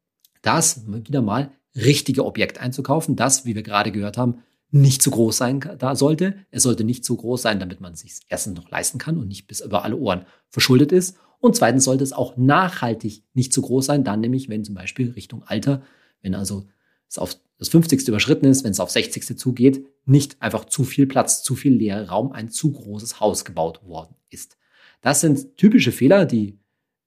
das 0.41 0.83
wieder 0.87 1.21
mal 1.21 1.51
richtige 1.75 2.25
Objekt 2.25 2.59
einzukaufen, 2.59 3.15
das, 3.15 3.45
wie 3.45 3.55
wir 3.55 3.63
gerade 3.63 3.91
gehört 3.91 4.17
haben, 4.17 4.43
nicht 4.71 5.01
zu 5.01 5.11
groß 5.11 5.37
sein 5.37 5.59
da 5.77 5.95
sollte. 5.95 6.35
Es 6.51 6.63
sollte 6.63 6.83
nicht 6.83 7.05
so 7.05 7.15
groß 7.15 7.41
sein, 7.41 7.59
damit 7.59 7.79
man 7.79 7.93
es 7.93 8.01
sich 8.01 8.19
erstens 8.27 8.57
noch 8.57 8.69
leisten 8.69 8.97
kann 8.97 9.17
und 9.17 9.27
nicht 9.27 9.47
bis 9.47 9.61
über 9.61 9.83
alle 9.83 9.95
Ohren 9.95 10.25
verschuldet 10.49 10.91
ist. 10.91 11.17
Und 11.39 11.55
zweitens 11.55 11.83
sollte 11.83 12.03
es 12.03 12.13
auch 12.13 12.35
nachhaltig 12.35 13.23
nicht 13.33 13.53
zu 13.53 13.61
groß 13.61 13.85
sein, 13.85 14.03
dann 14.03 14.21
nämlich, 14.21 14.49
wenn 14.49 14.65
zum 14.65 14.75
Beispiel 14.75 15.11
Richtung 15.11 15.43
Alter, 15.43 15.83
wenn 16.21 16.35
also 16.35 16.67
es 17.07 17.17
auf 17.17 17.37
das 17.59 17.69
50. 17.69 18.07
überschritten 18.07 18.45
ist, 18.45 18.63
wenn 18.63 18.71
es 18.71 18.79
auf 18.79 18.91
60. 18.91 19.37
zugeht, 19.37 19.85
nicht 20.05 20.41
einfach 20.41 20.65
zu 20.65 20.83
viel 20.83 21.07
Platz, 21.07 21.43
zu 21.43 21.55
viel 21.55 21.73
leerer 21.73 22.09
Raum, 22.09 22.31
ein 22.31 22.49
zu 22.49 22.71
großes 22.71 23.19
Haus 23.19 23.45
gebaut 23.45 23.83
worden 23.83 24.15
ist. 24.29 24.57
Das 25.01 25.21
sind 25.21 25.57
typische 25.57 25.91
Fehler, 25.91 26.25
die 26.25 26.59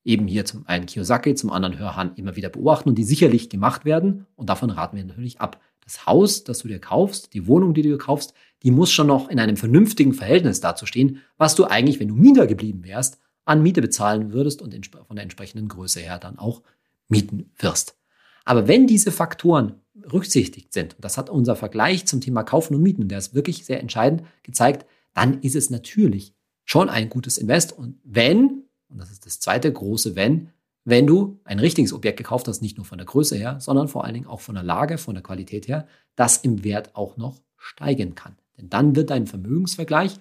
eben 0.04 0.26
hier 0.26 0.44
zum 0.44 0.66
einen 0.66 0.86
Kiyosaki, 0.86 1.34
zum 1.34 1.50
anderen 1.50 1.78
Hörhan 1.78 2.14
immer 2.16 2.36
wieder 2.36 2.48
beobachten 2.48 2.88
und 2.88 2.96
die 2.96 3.04
sicherlich 3.04 3.48
gemacht 3.48 3.84
werden. 3.84 4.26
Und 4.34 4.48
davon 4.48 4.70
raten 4.70 4.96
wir 4.96 5.04
natürlich 5.04 5.40
ab. 5.40 5.60
Das 5.84 6.06
Haus, 6.06 6.44
das 6.44 6.60
du 6.60 6.68
dir 6.68 6.78
kaufst, 6.78 7.34
die 7.34 7.46
Wohnung, 7.46 7.74
die 7.74 7.82
du 7.82 7.90
dir 7.90 7.98
kaufst, 7.98 8.34
die 8.62 8.70
muss 8.70 8.92
schon 8.92 9.06
noch 9.06 9.28
in 9.28 9.40
einem 9.40 9.56
vernünftigen 9.56 10.12
Verhältnis 10.12 10.60
dazu 10.60 10.86
stehen, 10.86 11.20
was 11.36 11.54
du 11.54 11.64
eigentlich, 11.64 11.98
wenn 11.98 12.08
du 12.08 12.14
Mieter 12.14 12.46
geblieben 12.46 12.84
wärst, 12.84 13.18
an 13.44 13.62
Miete 13.62 13.80
bezahlen 13.80 14.32
würdest 14.32 14.62
und 14.62 14.74
von 15.06 15.16
der 15.16 15.22
entsprechenden 15.22 15.68
Größe 15.68 16.00
her 16.00 16.18
dann 16.18 16.38
auch 16.38 16.62
mieten 17.08 17.50
wirst. 17.58 17.96
Aber 18.44 18.68
wenn 18.68 18.86
diese 18.86 19.12
Faktoren 19.12 19.80
berücksichtigt 19.94 20.72
sind, 20.72 20.94
und 20.94 21.04
das 21.04 21.18
hat 21.18 21.30
unser 21.30 21.56
Vergleich 21.56 22.06
zum 22.06 22.20
Thema 22.20 22.42
Kaufen 22.42 22.74
und 22.74 22.82
Mieten, 22.82 23.08
der 23.08 23.18
ist 23.18 23.34
wirklich 23.34 23.64
sehr 23.64 23.80
entscheidend 23.80 24.22
gezeigt, 24.42 24.86
dann 25.14 25.40
ist 25.40 25.56
es 25.56 25.70
natürlich 25.70 26.34
schon 26.64 26.88
ein 26.88 27.08
gutes 27.08 27.38
Invest. 27.38 27.72
Und 27.72 27.98
wenn, 28.04 28.64
und 28.88 28.98
das 28.98 29.10
ist 29.10 29.26
das 29.26 29.40
zweite 29.40 29.72
große 29.72 30.14
Wenn, 30.14 30.50
wenn 30.84 31.06
du 31.06 31.40
ein 31.44 31.58
richtiges 31.58 31.92
Objekt 31.92 32.16
gekauft 32.16 32.48
hast, 32.48 32.62
nicht 32.62 32.76
nur 32.76 32.86
von 32.86 32.98
der 32.98 33.06
Größe 33.06 33.36
her, 33.36 33.60
sondern 33.60 33.88
vor 33.88 34.04
allen 34.04 34.14
Dingen 34.14 34.26
auch 34.26 34.40
von 34.40 34.54
der 34.54 34.64
Lage, 34.64 34.98
von 34.98 35.14
der 35.14 35.22
Qualität 35.22 35.68
her, 35.68 35.86
das 36.16 36.38
im 36.38 36.64
Wert 36.64 36.96
auch 36.96 37.16
noch 37.16 37.40
steigen 37.56 38.14
kann. 38.14 38.36
Denn 38.56 38.70
dann 38.70 38.96
wird 38.96 39.10
dein 39.10 39.26
Vermögensvergleich 39.26 40.16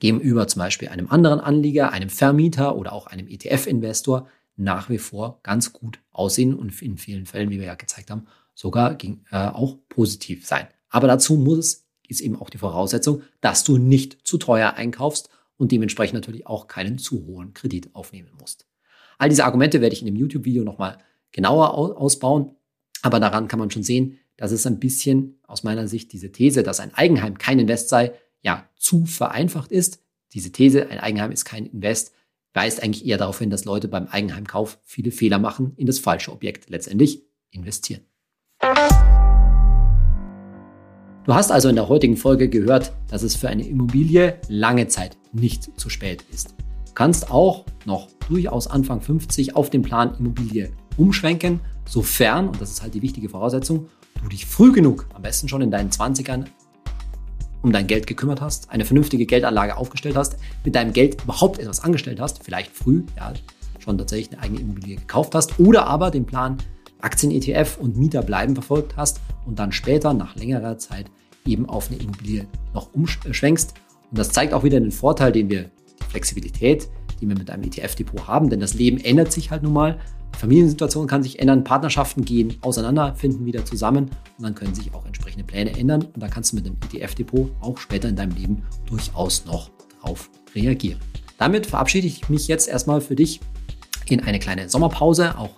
gegenüber 0.00 0.46
zum 0.48 0.60
Beispiel 0.60 0.88
einem 0.88 1.08
anderen 1.08 1.40
Anleger, 1.40 1.92
einem 1.92 2.10
Vermieter 2.10 2.76
oder 2.76 2.92
auch 2.92 3.06
einem 3.06 3.28
ETF-Investor 3.28 4.28
nach 4.56 4.88
wie 4.88 4.98
vor 4.98 5.40
ganz 5.42 5.72
gut 5.72 6.00
aussehen 6.12 6.54
und 6.54 6.80
in 6.82 6.96
vielen 6.96 7.26
Fällen, 7.26 7.50
wie 7.50 7.58
wir 7.58 7.66
ja 7.66 7.74
gezeigt 7.74 8.10
haben, 8.10 8.26
sogar 8.54 8.98
äh, 9.02 9.16
auch 9.30 9.76
positiv 9.88 10.46
sein. 10.46 10.66
Aber 10.88 11.06
dazu 11.06 11.36
muss 11.36 11.58
es, 11.58 11.86
ist 12.08 12.20
eben 12.20 12.40
auch 12.40 12.50
die 12.50 12.58
Voraussetzung, 12.58 13.22
dass 13.40 13.64
du 13.64 13.78
nicht 13.78 14.26
zu 14.26 14.38
teuer 14.38 14.74
einkaufst 14.74 15.28
und 15.56 15.72
dementsprechend 15.72 16.14
natürlich 16.14 16.46
auch 16.46 16.68
keinen 16.68 16.98
zu 16.98 17.26
hohen 17.26 17.52
Kredit 17.54 17.94
aufnehmen 17.94 18.30
musst. 18.38 18.66
All 19.18 19.28
diese 19.28 19.44
Argumente 19.44 19.80
werde 19.80 19.94
ich 19.94 20.02
in 20.02 20.06
dem 20.06 20.16
YouTube-Video 20.16 20.62
nochmal 20.62 20.98
genauer 21.32 21.74
ausbauen, 21.74 22.54
aber 23.02 23.20
daran 23.20 23.48
kann 23.48 23.58
man 23.58 23.70
schon 23.70 23.82
sehen, 23.82 24.18
dass 24.36 24.52
es 24.52 24.66
ein 24.66 24.78
bisschen 24.78 25.38
aus 25.46 25.64
meiner 25.64 25.88
Sicht 25.88 26.12
diese 26.12 26.32
These, 26.32 26.62
dass 26.62 26.80
ein 26.80 26.94
Eigenheim 26.94 27.38
kein 27.38 27.58
Invest 27.58 27.88
sei, 27.88 28.12
ja, 28.42 28.68
zu 28.76 29.06
vereinfacht 29.06 29.72
ist. 29.72 30.02
Diese 30.34 30.52
These, 30.52 30.90
ein 30.90 30.98
Eigenheim 30.98 31.30
ist 31.30 31.44
kein 31.44 31.66
Invest, 31.66 32.12
weist 32.52 32.82
eigentlich 32.82 33.06
eher 33.06 33.16
darauf 33.16 33.38
hin, 33.38 33.50
dass 33.50 33.64
Leute 33.64 33.88
beim 33.88 34.06
Eigenheimkauf 34.06 34.78
viele 34.84 35.10
Fehler 35.10 35.38
machen, 35.38 35.72
in 35.76 35.86
das 35.86 35.98
falsche 35.98 36.32
Objekt 36.32 36.68
letztendlich 36.68 37.22
investieren. 37.50 38.02
Du 41.24 41.34
hast 41.34 41.50
also 41.50 41.68
in 41.68 41.74
der 41.74 41.88
heutigen 41.88 42.16
Folge 42.16 42.48
gehört, 42.48 42.92
dass 43.08 43.22
es 43.22 43.34
für 43.34 43.48
eine 43.48 43.66
Immobilie 43.66 44.38
lange 44.48 44.86
Zeit 44.88 45.16
nicht 45.32 45.78
zu 45.80 45.88
spät 45.88 46.24
ist. 46.32 46.54
Kannst 46.96 47.30
auch 47.30 47.66
noch 47.84 48.08
durchaus 48.26 48.68
Anfang 48.68 49.02
50 49.02 49.54
auf 49.54 49.68
den 49.68 49.82
Plan 49.82 50.14
Immobilie 50.18 50.72
umschwenken, 50.96 51.60
sofern, 51.86 52.48
und 52.48 52.58
das 52.58 52.70
ist 52.70 52.82
halt 52.82 52.94
die 52.94 53.02
wichtige 53.02 53.28
Voraussetzung, 53.28 53.88
du 54.22 54.28
dich 54.30 54.46
früh 54.46 54.72
genug, 54.72 55.06
am 55.12 55.20
besten 55.20 55.46
schon 55.46 55.60
in 55.60 55.70
deinen 55.70 55.90
20ern, 55.90 56.46
um 57.60 57.70
dein 57.70 57.86
Geld 57.86 58.06
gekümmert 58.06 58.40
hast, 58.40 58.70
eine 58.70 58.86
vernünftige 58.86 59.26
Geldanlage 59.26 59.76
aufgestellt 59.76 60.16
hast, 60.16 60.38
mit 60.64 60.74
deinem 60.74 60.94
Geld 60.94 61.22
überhaupt 61.22 61.58
etwas 61.58 61.80
angestellt 61.80 62.18
hast, 62.18 62.42
vielleicht 62.42 62.74
früh, 62.74 63.04
ja, 63.18 63.34
schon 63.78 63.98
tatsächlich 63.98 64.32
eine 64.32 64.42
eigene 64.44 64.60
Immobilie 64.60 64.96
gekauft 64.96 65.34
hast 65.34 65.60
oder 65.60 65.86
aber 65.86 66.10
den 66.10 66.24
Plan 66.24 66.56
Aktien-ETF 67.02 67.76
und 67.76 67.98
Mieter 67.98 68.22
bleiben 68.22 68.54
verfolgt 68.54 68.96
hast 68.96 69.20
und 69.44 69.58
dann 69.58 69.70
später 69.70 70.14
nach 70.14 70.34
längerer 70.34 70.78
Zeit 70.78 71.10
eben 71.44 71.68
auf 71.68 71.90
eine 71.90 72.00
Immobilie 72.00 72.46
noch 72.72 72.94
umschwenkst. 72.94 73.74
Und 74.10 74.18
das 74.18 74.30
zeigt 74.30 74.54
auch 74.54 74.64
wieder 74.64 74.80
den 74.80 74.92
Vorteil, 74.92 75.30
den 75.30 75.50
wir, 75.50 75.70
Flexibilität, 76.16 76.88
die 77.20 77.28
wir 77.28 77.36
mit 77.36 77.50
einem 77.50 77.64
ETF-Depot 77.64 78.26
haben, 78.26 78.48
denn 78.48 78.58
das 78.58 78.72
Leben 78.72 78.96
ändert 78.98 79.32
sich 79.32 79.50
halt 79.50 79.62
nun 79.62 79.74
mal. 79.74 79.98
Die 80.34 80.38
Familiensituation 80.38 81.06
kann 81.06 81.22
sich 81.22 81.40
ändern, 81.40 81.62
Partnerschaften 81.62 82.24
gehen 82.24 82.56
auseinander, 82.62 83.14
finden 83.14 83.44
wieder 83.44 83.66
zusammen 83.66 84.04
und 84.38 84.44
dann 84.44 84.54
können 84.54 84.74
sich 84.74 84.94
auch 84.94 85.04
entsprechende 85.04 85.44
Pläne 85.44 85.78
ändern. 85.78 86.02
Und 86.02 86.22
da 86.22 86.28
kannst 86.28 86.52
du 86.52 86.56
mit 86.56 86.64
dem 86.64 86.76
ETF-Depot 86.90 87.50
auch 87.60 87.76
später 87.76 88.08
in 88.08 88.16
deinem 88.16 88.34
Leben 88.34 88.62
durchaus 88.86 89.44
noch 89.44 89.70
drauf 90.00 90.30
reagieren. 90.54 91.00
Damit 91.36 91.66
verabschiede 91.66 92.06
ich 92.06 92.30
mich 92.30 92.48
jetzt 92.48 92.66
erstmal 92.66 93.02
für 93.02 93.14
dich 93.14 93.40
in 94.06 94.20
eine 94.20 94.38
kleine 94.38 94.70
Sommerpause. 94.70 95.36
Auch 95.36 95.50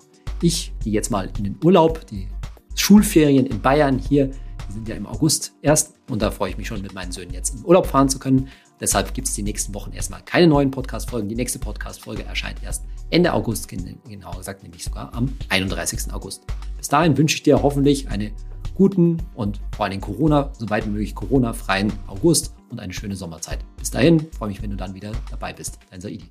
ich 0.43 0.73
gehe 0.83 0.93
jetzt 0.93 1.13
mal 1.13 1.31
in 1.39 1.45
den 1.45 1.57
Urlaub, 1.63 2.05
die 2.09 2.27
Schulferien 2.75 3.47
in 3.47 3.61
Bayern 3.61 3.99
hier, 3.99 4.27
die 4.69 4.73
sind 4.73 4.89
ja 4.89 4.97
im 4.97 5.07
August 5.07 5.53
erst 5.63 5.95
und 6.11 6.21
da 6.21 6.33
freue 6.33 6.51
ich 6.51 6.59
mich 6.59 6.67
schon 6.67 6.83
mit 6.83 6.95
meinen 6.95 7.13
Söhnen 7.13 7.33
jetzt 7.33 7.55
in 7.55 7.65
Urlaub 7.65 7.87
fahren 7.87 8.09
zu 8.09 8.19
können. 8.19 8.49
Deshalb 8.81 9.13
gibt 9.15 9.29
es 9.29 9.35
die 9.35 9.43
nächsten 9.43 9.75
Wochen 9.75 9.93
erstmal 9.93 10.23
keine 10.23 10.47
neuen 10.47 10.71
Podcast-Folgen. 10.71 11.29
Die 11.29 11.35
nächste 11.35 11.59
Podcast-Folge 11.59 12.25
erscheint 12.25 12.63
erst 12.63 12.85
Ende 13.11 13.33
August, 13.33 13.69
genauer 13.69 14.37
gesagt, 14.37 14.63
nämlich 14.63 14.85
sogar 14.85 15.13
am 15.15 15.37
31. 15.49 16.13
August. 16.13 16.45
Bis 16.77 16.89
dahin 16.89 17.17
wünsche 17.17 17.37
ich 17.37 17.43
dir 17.43 17.63
hoffentlich 17.63 18.09
einen 18.09 18.33
guten 18.75 19.17
und 19.35 19.61
vor 19.75 19.87
allem 19.87 20.01
Corona, 20.01 20.53
soweit 20.57 20.87
wie 20.87 20.91
möglich 20.91 21.15
Corona-freien 21.15 21.93
August 22.07 22.55
und 22.71 22.79
eine 22.79 22.93
schöne 22.93 23.17
Sommerzeit. 23.17 23.59
Bis 23.79 23.91
dahin 23.91 24.31
freue 24.33 24.51
mich, 24.51 24.63
wenn 24.63 24.71
du 24.71 24.77
dann 24.77 24.95
wieder 24.95 25.13
dabei 25.31 25.53
bist. 25.53 25.79
Dein 25.91 26.01
Saidi. 26.01 26.31